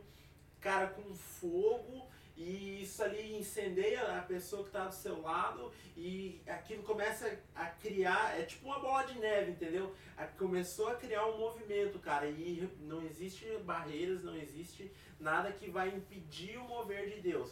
[0.60, 2.08] cara, com fogo
[2.38, 7.66] e isso ali incendeia a pessoa que está do seu lado e aquilo começa a
[7.66, 9.94] criar, é tipo uma bola de neve, entendeu?
[10.38, 15.90] Começou a criar um movimento, cara, e não existe barreiras, não existe nada que vai
[15.90, 17.52] impedir o mover de Deus.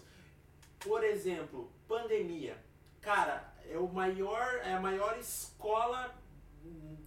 [0.79, 2.55] Por exemplo, pandemia.
[3.01, 6.15] Cara, é o maior, é a maior escola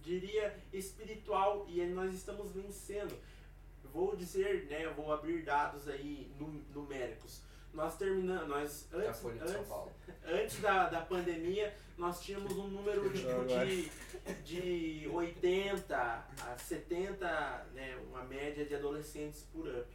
[0.01, 3.17] diria espiritual e nós estamos vencendo.
[3.83, 7.41] Vou dizer, né, vou abrir dados aí nu- numéricos.
[7.73, 9.21] Nós terminamos, nós antes,
[9.55, 9.91] antes, Paulo.
[10.25, 13.27] antes da, da pandemia, nós tínhamos um número tipo
[14.43, 19.87] de, de 80 a 70, né, uma média de adolescentes por up.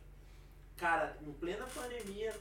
[0.77, 2.35] Cara, em plena pandemia,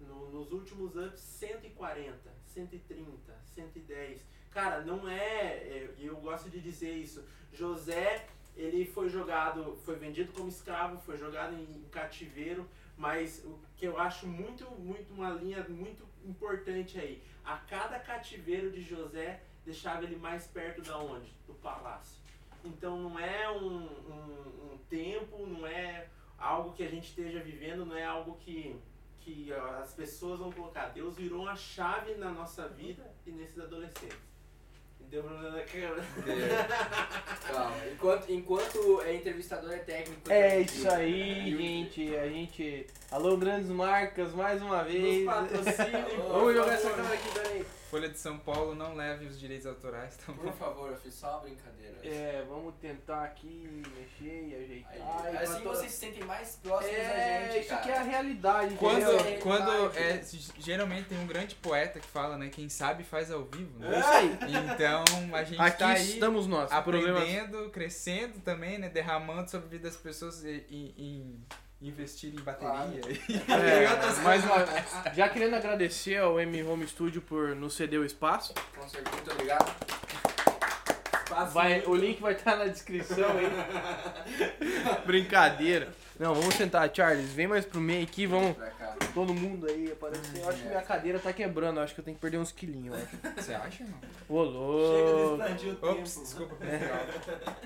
[0.00, 2.16] no- nos últimos ups, 140,
[2.46, 4.20] 130, 110.
[4.52, 5.16] Cara, não é,
[5.56, 8.26] é, e eu gosto de dizer isso, José,
[8.56, 12.66] ele foi jogado, foi vendido como escravo, foi jogado em, em cativeiro,
[12.98, 18.70] mas o que eu acho muito, muito, uma linha muito importante aí, a cada cativeiro
[18.70, 21.32] de José deixava ele mais perto da onde?
[21.46, 22.18] Do palácio.
[22.64, 27.84] Então não é um, um, um tempo, não é algo que a gente esteja vivendo
[27.84, 28.78] não é algo que,
[29.18, 30.88] que as pessoas vão colocar.
[30.88, 34.18] Deus virou uma chave na nossa vida e nesses adolescentes.
[35.10, 36.04] Deu problema na câmera.
[37.48, 40.30] Calma, enquanto, enquanto é entrevistador é técnico.
[40.30, 42.14] É isso aí, gente.
[42.14, 42.86] A gente.
[43.10, 45.24] Alô, grandes marcas, mais uma vez.
[45.24, 47.64] Por Vamos jogar essa câmera aqui, Dani.
[47.90, 51.30] Folha de São Paulo, não leve os direitos autorais, tá Por favor, eu fiz só
[51.32, 51.96] uma brincadeira.
[52.04, 55.24] É, vamos tentar aqui mexer e ajeitar.
[55.24, 57.08] Aí, e assim vocês se sentem mais próximos É,
[57.46, 57.80] da gente, isso cara.
[57.80, 60.22] aqui é a realidade, Quando, é quando é,
[60.58, 62.50] geralmente tem um grande poeta que fala, né?
[62.50, 63.98] Quem sabe faz ao vivo, É né?
[64.00, 64.38] isso aí.
[64.74, 66.70] Então a gente Aqui tá aí estamos nós.
[66.84, 68.88] Problemas- aprendendo, crescendo também, né?
[68.90, 71.38] Derramando sobre a vida das pessoas e, e- e
[71.80, 73.00] investir em bateria.
[73.48, 78.54] É, mais uma Já querendo agradecer ao M Home Studio por nos ceder o espaço.
[78.76, 79.74] Com certeza, muito obrigado.
[81.52, 81.90] Vai, muito.
[81.90, 83.46] o link vai estar na descrição aí.
[85.06, 85.92] Brincadeira.
[86.18, 87.30] Não, vamos sentar, Charles.
[87.32, 88.56] Vem mais pro meio aqui, vamos.
[89.14, 90.40] Todo mundo aí aparecer.
[90.42, 91.78] Eu acho que minha cadeira tá quebrando.
[91.78, 92.96] Eu acho que eu tenho que perder uns quilinhos.
[93.36, 94.00] Você acha, não?
[94.36, 95.42] Ô, Chega de louco.
[95.42, 96.24] expandir o Ops, tempo.
[96.24, 96.56] desculpa.
[96.56, 97.56] Cuida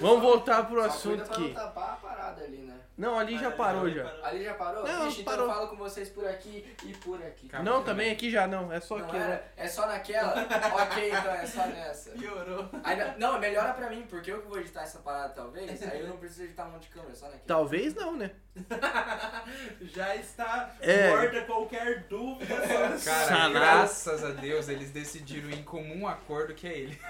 [0.00, 1.54] Vamos voltar pro só assunto cuida pra não aqui.
[1.54, 2.74] tapar a parada ali, né?
[2.96, 4.08] Não, ali já parou já.
[4.22, 4.86] Ali já parou?
[4.86, 5.48] Não, Vixe, então parou.
[5.48, 7.50] eu falo com vocês por aqui e por aqui.
[7.64, 8.72] Não, também aqui já não.
[8.72, 9.24] É só Não aqui, né?
[9.24, 9.52] era?
[9.56, 10.30] É só naquela?
[10.80, 12.10] ok, então é só nessa.
[12.10, 12.68] Piorou.
[12.84, 16.06] Ainda, não, melhora pra mim, porque eu que vou editar essa parada talvez, aí eu
[16.06, 17.42] não preciso editar um monte de câmera, é só naquela.
[17.46, 18.30] Talvez não, né?
[19.82, 21.10] Já está É.
[21.10, 22.54] morta qualquer dúvida.
[22.56, 23.54] Cara, Sanado.
[23.54, 27.00] graças a Deus, eles decidiram em comum acordo que é ele.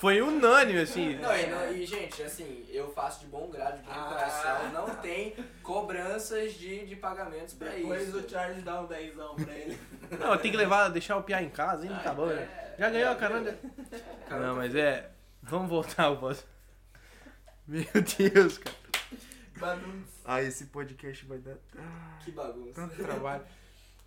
[0.00, 1.16] Foi unânime, assim.
[1.16, 4.04] Não, e, não- e, gente, assim, eu faço de bom grado, de bom Ah.
[4.08, 8.18] coração, não tem cobranças de, de pagamentos pra Depois isso.
[8.18, 9.78] o Charles dá um dezão pra ele.
[10.18, 11.92] Não, tem que levar, deixar o piá em casa, hein?
[12.02, 12.42] Tá bom, né?
[12.42, 13.58] É, Já ganhou é, a carona?
[14.28, 15.10] Cara, Não, mas é.
[15.42, 16.48] Vamos voltar ao próximo.
[17.66, 17.84] Meu
[18.18, 18.76] Deus, cara.
[19.56, 20.20] Bagunça.
[20.24, 21.56] Ah, esse podcast vai dar
[22.24, 22.72] Que bagunça.
[22.74, 23.44] tanto trabalho.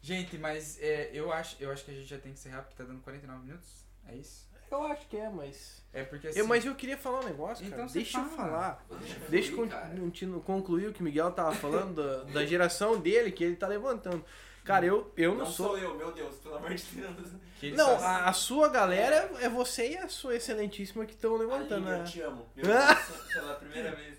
[0.01, 2.75] Gente, mas é, eu, acho, eu acho que a gente já tem que encerrar porque
[2.75, 3.85] tá dando 49 minutos.
[4.07, 4.47] É isso?
[4.73, 5.83] Eu acho que é, mas.
[5.93, 6.39] É porque assim.
[6.39, 7.83] Eu, mas eu queria falar um negócio, cara.
[7.83, 8.49] Então Deixa eu fala.
[8.49, 8.85] falar.
[8.99, 9.95] Deixa eu Deixa eu fluir, cara.
[9.99, 13.67] continu- concluir o que o Miguel tava falando da, da geração dele, que ele tá
[13.67, 14.23] levantando.
[14.63, 15.67] Cara, eu, eu não, Não sou.
[15.69, 17.75] sou eu, meu Deus, pelo amor de Deus.
[17.77, 21.85] Não, só- a, a sua galera é você e a sua excelentíssima que estão levantando.
[21.87, 22.03] Aline, eu né?
[22.05, 22.45] te amo.
[22.55, 22.77] Meu Deus,
[23.33, 24.13] pela primeira vez.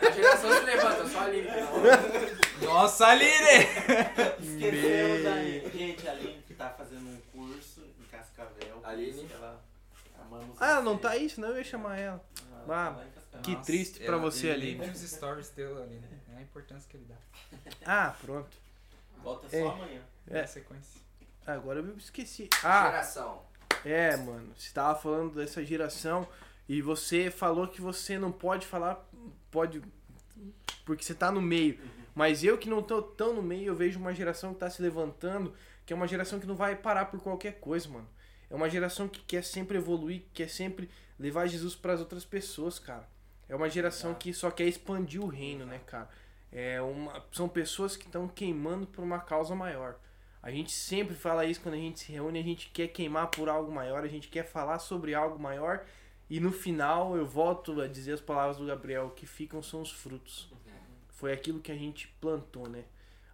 [0.00, 1.42] A geração se levanta, só ali.
[2.60, 2.68] Não.
[2.74, 3.30] Nossa, Aline!
[4.40, 5.70] Esquecemos a Aline.
[5.70, 8.80] Gente, a Aline que tá fazendo um curso em Cascavel.
[8.84, 9.26] Aline.
[9.32, 9.62] Ela,
[10.60, 12.24] Ah, ela não tá aí, senão eu ia chamar ela.
[12.66, 14.80] Ela Ah, tá que triste pra você, ele Aline.
[14.80, 16.04] Lembre os stories teu, Aline.
[16.34, 17.14] É a importância que ele dá.
[17.86, 18.48] Ah, pronto.
[19.22, 19.60] Volta só É.
[19.68, 20.00] amanhã.
[20.30, 20.40] É.
[20.42, 21.00] Na sequência.
[21.46, 22.48] Agora eu esqueci.
[22.62, 23.42] Ah, Geração.
[23.84, 24.52] é, mano.
[24.56, 26.28] Você tava falando dessa geração
[26.68, 29.08] e você falou que você não pode falar.
[29.50, 29.82] Pode.
[30.84, 31.78] Porque você tá no meio.
[32.14, 34.82] Mas eu que não tô tão no meio, eu vejo uma geração que tá se
[34.82, 35.54] levantando,
[35.86, 38.08] que é uma geração que não vai parar por qualquer coisa, mano.
[38.50, 40.88] É uma geração que quer sempre evoluir, que quer sempre
[41.18, 43.08] levar Jesus para as outras pessoas, cara.
[43.48, 46.08] É uma geração que só quer expandir o reino, né, cara?
[46.50, 49.98] É uma, são pessoas que estão queimando por uma causa maior.
[50.42, 53.48] A gente sempre fala isso quando a gente se reúne, a gente quer queimar por
[53.48, 55.84] algo maior, a gente quer falar sobre algo maior.
[56.30, 59.82] E no final eu volto a dizer as palavras do Gabriel, o que ficam são
[59.82, 60.50] os frutos.
[61.08, 62.84] Foi aquilo que a gente plantou, né?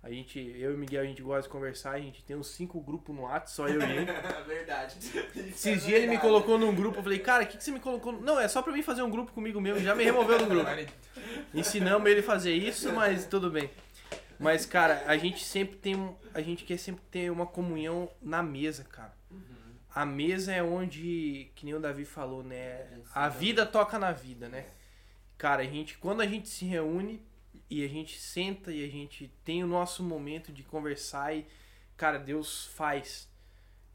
[0.05, 2.49] A gente, eu e o Miguel, a gente gosta de conversar, a gente tem uns
[2.49, 4.13] cinco grupos no WhatsApp, só eu e ele.
[4.47, 4.97] verdade.
[5.35, 7.81] Esses dias ele me colocou num grupo, eu falei, cara, o que, que você me
[7.81, 8.13] colocou?
[8.13, 10.45] no-" Não, é só pra mim fazer um grupo comigo mesmo, já me removeu do
[10.45, 10.69] grupo.
[11.55, 13.71] Ensinamos ele a fazer isso, mas tudo bem.
[14.39, 16.15] Mas, cara, a gente sempre tem um.
[16.35, 19.15] A gente quer sempre ter uma comunhão na mesa, cara.
[19.95, 22.85] A mesa é onde, que nem o Davi falou, né?
[23.15, 24.67] A vida toca na vida, né?
[25.39, 27.23] Cara, a gente, quando a gente se reúne
[27.71, 31.47] e a gente senta e a gente tem o nosso momento de conversar e,
[31.97, 33.29] cara, Deus faz.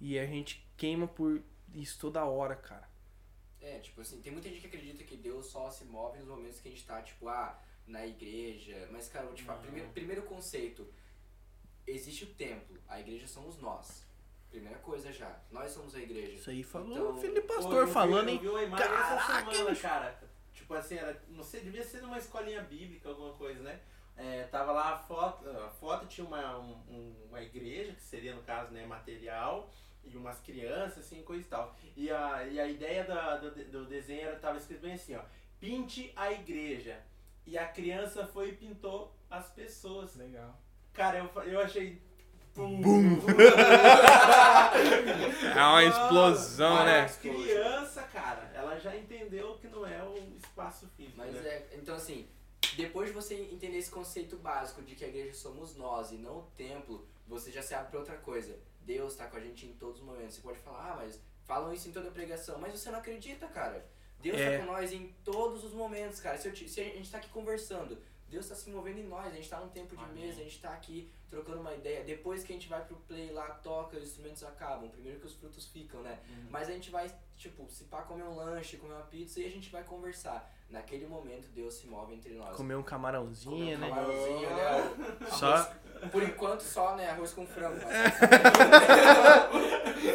[0.01, 1.41] E a gente queima por
[1.73, 2.87] isso toda hora, cara.
[3.61, 6.59] É, tipo assim, tem muita gente que acredita que Deus só se move nos momentos
[6.61, 8.87] que a gente tá, tipo, ah, na igreja.
[8.91, 10.87] Mas, cara, eu vou te falar, primeiro, primeiro conceito,
[11.85, 14.07] existe o templo, a igreja somos nós.
[14.49, 16.33] Primeira coisa já, nós somos a igreja.
[16.33, 18.39] Isso aí falou Então, o filho de Pô, pastor eu vi- falando, eu hein?
[18.39, 19.81] vi uma imagem essa Caraca, semana, bicho.
[19.81, 20.28] cara.
[20.59, 23.79] Tipo assim, era, não sei, devia ser numa escolinha bíblica, alguma coisa, né?
[24.15, 28.35] É, tava lá a foto, a foto tinha uma, um- um- uma igreja, que seria
[28.35, 29.69] no caso, né, material,
[30.03, 31.75] e umas crianças, assim, coisa e tal.
[31.95, 35.21] E a, e a ideia da- do, do desenho era, tava escrito bem assim, ó,
[35.59, 36.99] pinte a igreja.
[37.47, 40.15] E a criança foi e pintou as pessoas.
[40.15, 40.55] Legal.
[40.93, 41.99] Cara, eu, eu achei...
[42.53, 42.81] Pum!
[45.55, 47.01] É uma explosão, Mas né?
[47.01, 50.18] a criança, cara, ela já entendeu que não é o
[50.59, 51.17] espaço físico.
[51.17, 51.47] Mas né?
[51.49, 52.27] é, então assim,
[52.75, 56.39] depois de você entender esse conceito básico de que a igreja somos nós e não
[56.39, 58.57] o templo, você já se abre pra outra coisa.
[58.81, 60.35] Deus tá com a gente em todos os momentos.
[60.35, 63.85] Você pode falar, ah, mas falam isso em toda pregação, mas você não acredita, cara.
[64.19, 64.57] Deus É.
[64.57, 66.37] tá com nós em todos os momentos, cara.
[66.37, 67.97] Se, eu te- se a gente tá aqui conversando,
[68.27, 70.25] Deus tá se movendo em nós, a gente tá num tempo de Amém.
[70.25, 72.03] mesa, a gente tá aqui trocando uma ideia.
[72.03, 74.89] Depois que a gente vai pro play lá, toca, os instrumentos acabam.
[74.89, 76.19] Primeiro que os frutos ficam, né?
[76.49, 79.49] Mas a gente vai, tipo, se pá comer um lanche, comer uma pizza e a
[79.49, 80.51] gente vai conversar.
[80.69, 82.55] Naquele momento, Deus se move entre nós.
[82.55, 83.89] Comer um camarãozinho, Comer um né?
[83.89, 84.67] camarãozinho, né?
[85.31, 85.73] Arroz- Só.
[86.11, 87.09] Por enquanto só, né?
[87.09, 87.79] Arroz com frango.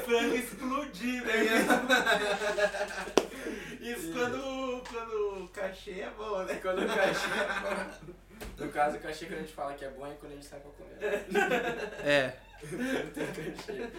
[0.07, 1.47] Frango explodido, hein?
[3.81, 6.55] Isso quando, quando o cachê é bom, né?
[6.63, 7.29] quando o cachê...
[8.59, 10.47] No caso, o cachê que a gente fala que é bom é quando a gente
[10.47, 10.99] sai pra comer.
[12.05, 12.37] É.
[12.63, 13.91] Não tem cachê.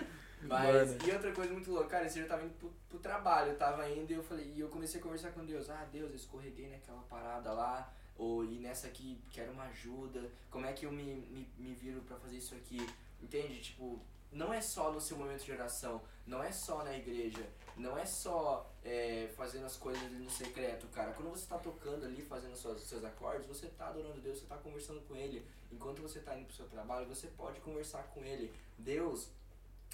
[0.48, 1.08] Mas, Mano.
[1.08, 3.58] e outra coisa muito louca, cara, esse dia eu tava indo pro, pro trabalho, eu
[3.58, 6.16] tava indo e eu falei, e eu comecei a conversar com Deus, ah, Deus, eu
[6.16, 10.92] escorreguei naquela parada lá, ou e nessa aqui quero uma ajuda, como é que eu
[10.92, 12.78] me, me, me viro pra fazer isso aqui,
[13.22, 13.60] entende?
[13.62, 14.00] Tipo,
[14.32, 17.44] não é só no seu momento de oração, não é só na igreja,
[17.76, 21.12] não é só é, fazendo as coisas ali no secreto, cara.
[21.14, 24.58] Quando você tá tocando ali, fazendo suas, seus acordes, você tá adorando Deus, você tá
[24.58, 25.46] conversando com Ele.
[25.72, 28.54] Enquanto você tá indo pro seu trabalho, você pode conversar com Ele.
[28.78, 29.30] Deus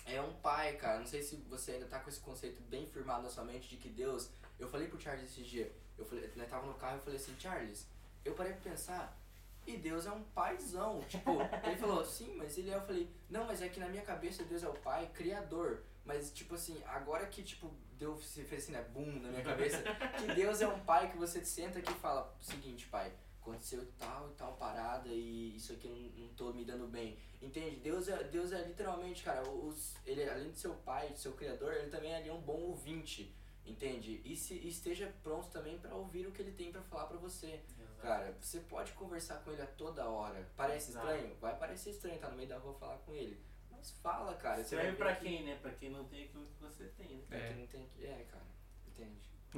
[0.05, 0.99] é um pai, cara.
[0.99, 3.77] Não sei se você ainda tá com esse conceito bem firmado na sua mente de
[3.77, 4.29] que Deus.
[4.59, 7.35] Eu falei pro Charles esse dia, eu falei, nós tava no carro e falei assim,
[7.39, 7.87] Charles,
[8.23, 9.17] eu parei pra pensar,
[9.65, 11.01] e Deus é um paizão.
[11.07, 11.31] Tipo,
[11.63, 12.75] ele falou, sim, mas ele é.
[12.75, 15.83] Eu falei, não, mas é que na minha cabeça Deus é o pai, criador.
[16.03, 19.77] Mas, tipo assim, agora que, tipo, Deus se fez assim, né, boom, na minha cabeça,
[20.17, 24.29] que Deus é um pai que você senta aqui e fala, seguinte, pai, aconteceu tal
[24.29, 27.17] e tal parada e isso aqui não, não tô me dando bem.
[27.41, 27.77] Entende?
[27.77, 31.29] Deus é, Deus é literalmente, cara, os, ele, além de ser o pai, de ser
[31.29, 33.35] o criador, ele também é um bom ouvinte.
[33.65, 34.21] Entende?
[34.25, 37.17] E, se, e esteja pronto também pra ouvir o que ele tem pra falar pra
[37.17, 37.61] você.
[38.01, 40.49] Cara, você pode conversar com ele a toda hora.
[40.57, 41.07] Parece Exato.
[41.07, 41.35] estranho?
[41.39, 43.39] Vai parecer estranho, tá no meio da rua falar com ele.
[43.81, 44.63] Mas fala, cara.
[44.63, 45.57] Serve pra que- quem, né?
[45.59, 47.23] Pra quem não tem aquilo que você tem, né?
[47.31, 47.47] É.
[47.47, 48.05] quem não tem aqui.
[48.05, 48.45] É, cara.
[48.87, 49.17] Entende?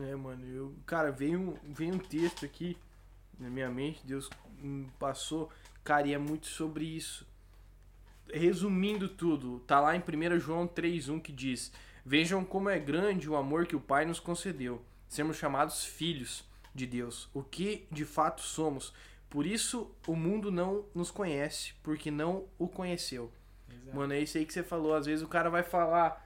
[0.10, 0.74] É, mano, eu.
[0.86, 2.78] Cara, veio um, veio um texto aqui
[3.38, 4.30] na minha mente, Deus
[4.98, 5.52] passou.
[5.84, 7.28] Cara, e é muito sobre isso.
[8.34, 11.74] Resumindo tudo, tá lá em 1 João 3,1 que diz:
[12.06, 14.82] Vejam como é grande o amor que o Pai nos concedeu.
[15.10, 18.94] Sermos chamados filhos de Deus, o que de fato somos.
[19.30, 23.30] Por isso o mundo não nos conhece, porque não o conheceu.
[23.84, 23.98] Exato.
[23.98, 24.96] Mano, é isso aí que você falou.
[24.96, 26.26] Às vezes o cara vai falar,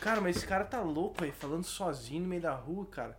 [0.00, 3.18] cara, mas esse cara tá louco aí, falando sozinho no meio da rua, cara.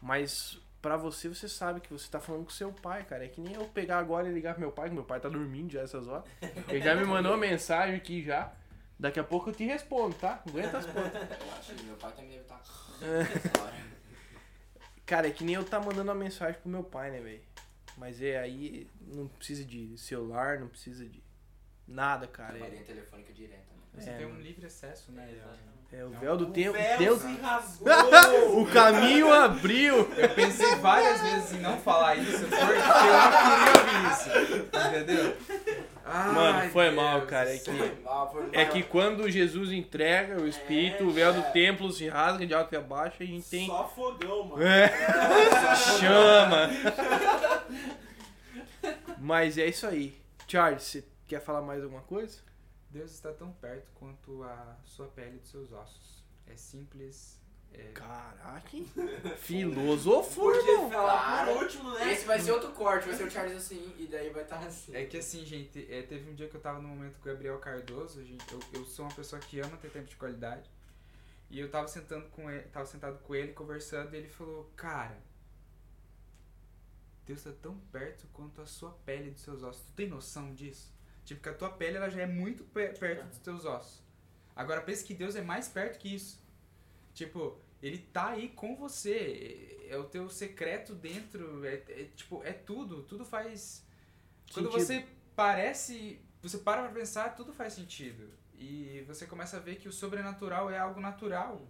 [0.00, 3.24] Mas pra você, você sabe que você tá falando com seu pai, cara.
[3.24, 5.28] É que nem eu pegar agora e ligar pro meu pai, que meu pai tá
[5.28, 6.24] dormindo já essas horas.
[6.68, 8.52] Ele já me mandou uma mensagem aqui já.
[8.98, 10.42] Daqui a pouco eu te respondo, tá?
[10.48, 11.12] Aguenta as pontas.
[11.38, 12.62] Relaxa, meu pai também deve estar.
[15.04, 17.42] Cara, é que nem eu tá mandando uma mensagem pro meu pai, né, velho?
[17.96, 21.22] Mas é aí, não precisa de celular, não precisa de
[21.86, 22.58] nada, cara.
[22.58, 24.02] É, telefônica direta, né?
[24.02, 24.42] Você É, tem um mano.
[24.42, 25.28] livre acesso, né?
[25.92, 26.18] é o Não.
[26.20, 26.72] véu do O tempo.
[26.72, 28.60] véu Deus, se rasgou!
[28.60, 29.96] o caminho abriu.
[30.16, 32.74] Eu pensei várias vezes em não falar isso porque eu não
[33.40, 34.88] queria ouvir isso.
[34.88, 35.36] Entendeu?
[36.04, 37.52] Mano, Ai, foi Deus mal, cara.
[37.54, 41.90] É que, Foi mal, é que quando Jesus entrega o Espírito, o véu do templo
[41.92, 43.66] se rasga de alto e abaixo, a gente tem.
[43.66, 44.62] Só fogão, mano.
[44.62, 44.88] É,
[45.98, 46.70] chama!
[49.18, 50.14] Mas é isso aí.
[50.46, 52.38] Charles, você quer falar mais alguma coisa?
[52.90, 56.24] Deus está tão perto quanto a sua pele dos seus ossos.
[56.46, 57.40] É simples.
[57.72, 57.90] É...
[57.92, 58.70] Caraca,
[59.38, 60.90] filosofo, Porque irmão.
[60.90, 62.12] falar por último, né?
[62.12, 64.94] Esse vai ser outro corte, vai ser o Charles assim, e daí vai estar assim.
[64.94, 67.32] É que assim, gente, é, teve um dia que eu tava no momento com o
[67.32, 70.70] Gabriel Cardoso, gente, eu, eu sou uma pessoa que ama ter tempo de qualidade.
[71.50, 75.20] E eu tava sentando com ele, tava sentado com ele, conversando, e ele falou, cara,
[77.26, 79.82] Deus tá tão perto quanto a sua pele dos seus ossos.
[79.82, 80.95] Tu tem noção disso?
[81.26, 84.02] Tipo, que a tua pele ela já é muito pe- perto dos teus ossos.
[84.54, 86.42] Agora pensa que Deus é mais perto que isso.
[87.12, 89.68] Tipo, ele tá aí com você.
[89.72, 91.64] É é o teu secreto dentro.
[91.64, 93.02] É, é, tipo, é tudo.
[93.04, 93.84] Tudo faz.
[94.52, 94.86] Quando Sentido.
[94.86, 95.06] você
[95.36, 96.20] parece.
[96.42, 98.30] Você para pra pensar, tudo faz sentido.
[98.54, 101.66] E você começa a ver que o sobrenatural é algo natural.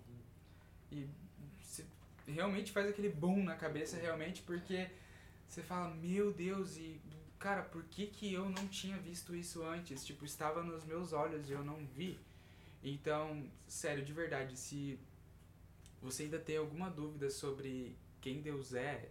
[0.91, 1.09] E
[1.61, 1.85] você
[2.27, 4.89] realmente faz aquele boom na cabeça, realmente, porque
[5.49, 7.01] você fala, meu Deus, e
[7.39, 10.05] cara, por que, que eu não tinha visto isso antes?
[10.05, 12.19] Tipo, estava nos meus olhos e eu não vi.
[12.83, 14.99] Então, sério, de verdade, se
[16.01, 19.09] você ainda tem alguma dúvida sobre quem Deus é,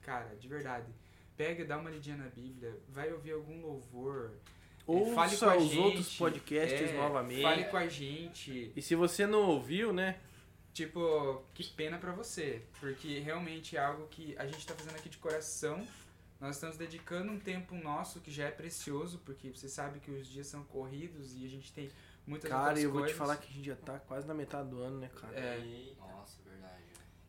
[0.00, 0.86] cara, de verdade,
[1.36, 4.32] pega, dá uma lidinha na Bíblia, vai ouvir algum louvor,
[4.88, 7.42] é, fale com Ouça a os gente, outros podcasts é, novamente.
[7.42, 8.72] Fale com a gente.
[8.74, 10.18] E se você não ouviu, né?
[10.72, 15.08] Tipo, que pena pra você, porque realmente é algo que a gente tá fazendo aqui
[15.08, 15.86] de coração
[16.40, 20.26] Nós estamos dedicando um tempo nosso que já é precioso, porque você sabe que os
[20.28, 21.90] dias são corridos e a gente tem
[22.26, 23.18] muitas Cara, outras eu vou te coisas.
[23.18, 25.34] falar que a gente já tá quase na metade do ano, né, cara?
[25.36, 26.82] É, Nossa, verdade.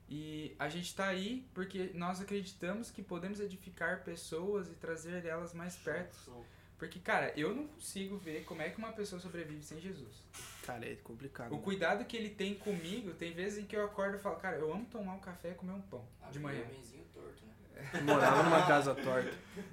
[0.07, 5.53] E a gente tá aí porque nós acreditamos que podemos edificar pessoas e trazer elas
[5.53, 6.45] mais perto.
[6.77, 10.25] Porque, cara, eu não consigo ver como é que uma pessoa sobrevive sem Jesus.
[10.63, 11.53] Cara, é complicado.
[11.53, 14.55] O cuidado que ele tem comigo, tem vezes em que eu acordo e falo, cara,
[14.57, 16.61] eu amo tomar um café e comer um pão de manhã.
[16.61, 16.71] né?
[16.93, 16.98] Eu
[18.03, 19.31] morava numa casa torta.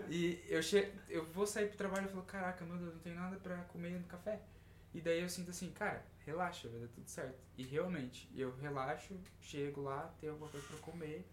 [0.09, 3.15] E eu, che eu vou sair pro trabalho e falo, caraca, meu Deus, não tem
[3.15, 4.41] nada pra comer no café.
[4.95, 7.39] E daí eu sinto assim, cara, relaxa, vai dar tudo certo.
[7.57, 11.27] E realmente, eu relaxo, chego lá, tenho alguma coisa pra comer,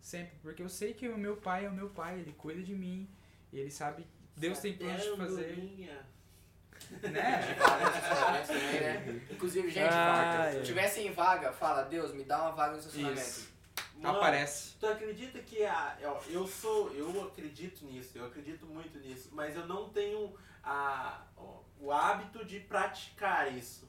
[0.00, 0.36] sempre.
[0.42, 3.08] Porque eu sei que o meu pai é o meu pai, ele cuida de mim,
[3.52, 4.04] e ele sabe,
[4.36, 6.04] Deus tem planos de fazer, né?
[7.12, 9.20] né?
[9.30, 10.48] Inclusive, gente, Ah, vaga.
[10.48, 10.52] é.
[10.52, 13.20] Se tivesse em vaga, fala, Deus, me dá uma vaga no estacionamento.
[13.20, 13.53] Isso.
[13.96, 14.76] Mano, Aparece.
[14.78, 19.56] Tu acredita que a, eu, eu sou, eu acredito nisso, eu acredito muito nisso, mas
[19.56, 23.88] eu não tenho a, ó, o hábito de praticar isso.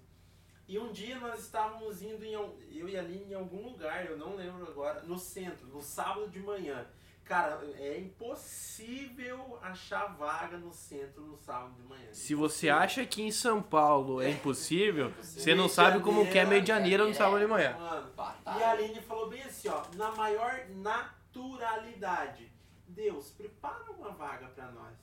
[0.68, 4.18] E um dia nós estávamos indo, em, eu e a Aline, em algum lugar, eu
[4.18, 6.88] não lembro agora, no centro, no sábado de manhã.
[7.26, 12.08] Cara, é impossível achar vaga no centro no sábado de manhã.
[12.12, 16.38] Se você acha que em São Paulo é impossível, Você você não sabe como que
[16.38, 17.76] é medianeira no sábado de manhã.
[17.80, 18.12] Mano,
[18.46, 18.72] e a.
[18.72, 22.52] Aline falou bem assim, ó, na maior naturalidade.
[22.88, 24.96] Deus, prepara uma vaga pra nós.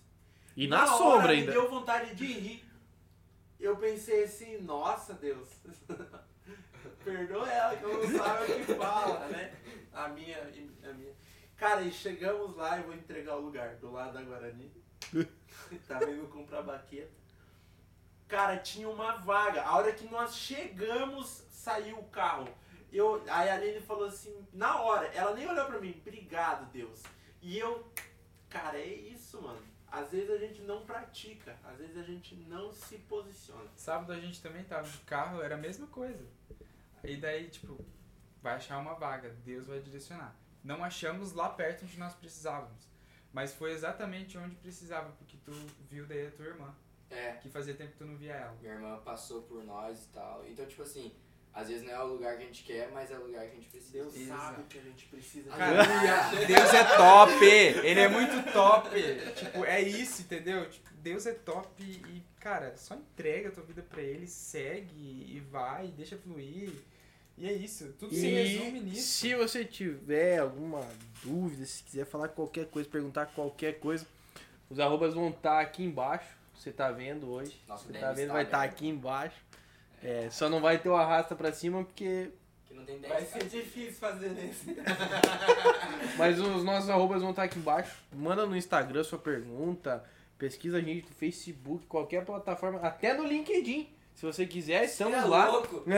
[0.56, 1.52] E na hora sombra me ainda.
[1.52, 2.64] deu vontade de rir.
[3.58, 5.48] Eu pensei assim, nossa Deus,
[7.04, 9.54] perdoa ela que eu não sabe o que fala, né?
[9.92, 11.12] A minha, a minha.
[11.62, 14.68] Cara, e chegamos lá, eu vou entregar o lugar do lado da Guarani.
[15.86, 17.12] Tava indo comprar baqueta.
[18.26, 19.62] Cara, tinha uma vaga.
[19.62, 22.48] A hora que nós chegamos, saiu o carro.
[22.92, 27.00] Eu, aí a Aline falou assim, na hora, ela nem olhou pra mim, obrigado, Deus.
[27.40, 27.88] E eu,
[28.50, 29.62] cara, é isso, mano.
[29.86, 33.70] Às vezes a gente não pratica, às vezes a gente não se posiciona.
[33.76, 36.26] Sábado a gente também tava no carro, era a mesma coisa.
[37.04, 37.78] E daí, tipo,
[38.42, 40.41] vai achar uma vaga, Deus vai direcionar.
[40.64, 42.88] Não achamos lá perto onde nós precisávamos.
[43.32, 45.52] Mas foi exatamente onde precisava, porque tu
[45.90, 46.74] viu daí a tua irmã,
[47.10, 48.56] É, que fazia tempo que tu não via ela.
[48.60, 50.44] minha irmã passou por nós e tal.
[50.46, 51.12] Então, tipo assim,
[51.52, 53.52] às vezes não é o lugar que a gente quer, mas é o lugar que
[53.52, 53.92] a gente precisa.
[53.92, 54.40] Deus Exato.
[54.40, 55.50] sabe o que a gente precisa.
[55.50, 55.84] Cara,
[56.46, 57.44] Deus é top!
[57.44, 58.88] Ele é muito top!
[59.34, 60.68] Tipo, é isso, entendeu?
[60.70, 64.94] Tipo, Deus é top e, cara, só entrega a tua vida pra ele, segue
[65.36, 66.72] e vai, deixa fluir.
[67.36, 67.92] E é isso.
[67.98, 69.02] Tudo se resume E nisso.
[69.02, 70.86] se você tiver alguma
[71.24, 74.06] dúvida, se quiser falar qualquer coisa, perguntar qualquer coisa,
[74.70, 76.28] os arrobas vão estar aqui embaixo.
[76.54, 77.60] Você tá vendo hoje.
[77.66, 78.74] Nosso Você tá vendo, está vai estar aberto.
[78.74, 79.36] aqui embaixo.
[80.02, 82.30] É, só não vai ter o arrasta pra cima porque.
[82.68, 84.64] Que não tem Vai 10 ser difícil fazer isso.
[86.18, 87.96] Mas os nossos arrobas vão estar aqui embaixo.
[88.12, 90.04] Manda no Instagram sua pergunta.
[90.38, 93.88] Pesquisa a gente no Facebook, qualquer plataforma, até no LinkedIn.
[94.14, 95.48] Se você quiser, estamos é lá.
[95.48, 95.82] louco.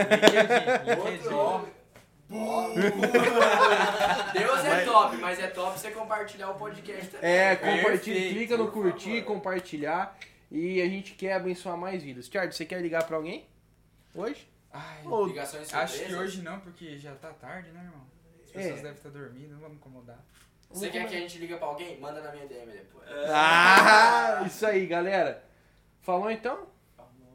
[4.32, 7.30] Deus é top, mas é top você compartilhar o podcast também.
[7.30, 9.34] É, Perfeito, compartilha, clica no curtir, favor.
[9.34, 10.18] compartilhar.
[10.50, 12.28] E a gente quer abençoar mais vidas.
[12.28, 13.46] Tiago, você quer ligar pra alguém?
[14.14, 14.48] Hoje?
[14.72, 18.04] Ai, Ô, Ligações acho que hoje não, porque já tá tarde, né, irmão?
[18.44, 18.52] As É.
[18.54, 20.18] pessoas devem estar dormindo, não vamos incomodar.
[20.70, 21.98] Você quer que a gente liga pra alguém?
[22.00, 23.08] Manda na minha DM depois.
[23.32, 25.44] Ah, isso aí, galera.
[26.02, 26.66] Falou então?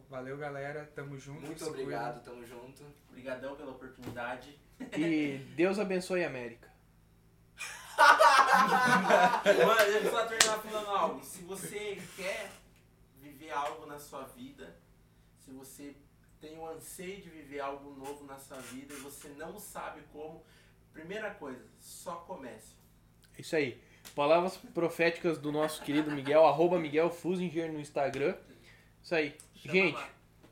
[0.09, 0.89] Valeu, galera.
[0.95, 1.45] Tamo junto.
[1.45, 2.83] Muito obrigado, tamo junto.
[3.09, 4.59] Obrigadão pela oportunidade.
[4.97, 6.67] E Deus abençoe a América.
[7.99, 11.23] Mano, eu só terminar falando algo.
[11.23, 12.49] Se você quer
[13.21, 14.75] viver algo na sua vida,
[15.45, 15.93] se você
[16.41, 20.43] tem o anseio de viver algo novo na sua vida e você não sabe como,
[20.91, 22.73] primeira coisa, só comece.
[23.37, 23.79] É isso aí.
[24.15, 28.35] Palavras proféticas do nosso querido Miguel, arroba Miguel Fusinger no Instagram.
[29.03, 29.37] Isso aí.
[29.61, 30.09] Chama Gente, lá.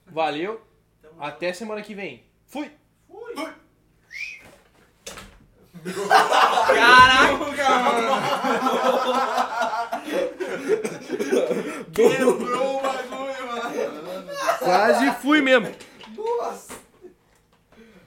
[0.08, 0.62] valeu.
[1.02, 2.24] Tamo Até semana que vem.
[2.46, 2.72] Fui!
[3.08, 3.54] Fui!
[11.94, 14.28] Quebrou o bagulho, mano.
[14.60, 15.74] Quase fui mesmo.
[16.16, 16.76] Nossa!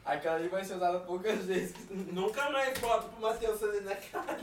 [0.05, 1.75] Aquela ali vai ser usada poucas vezes.
[1.91, 4.39] Nunca mais boto pro Matheus fazer na cara.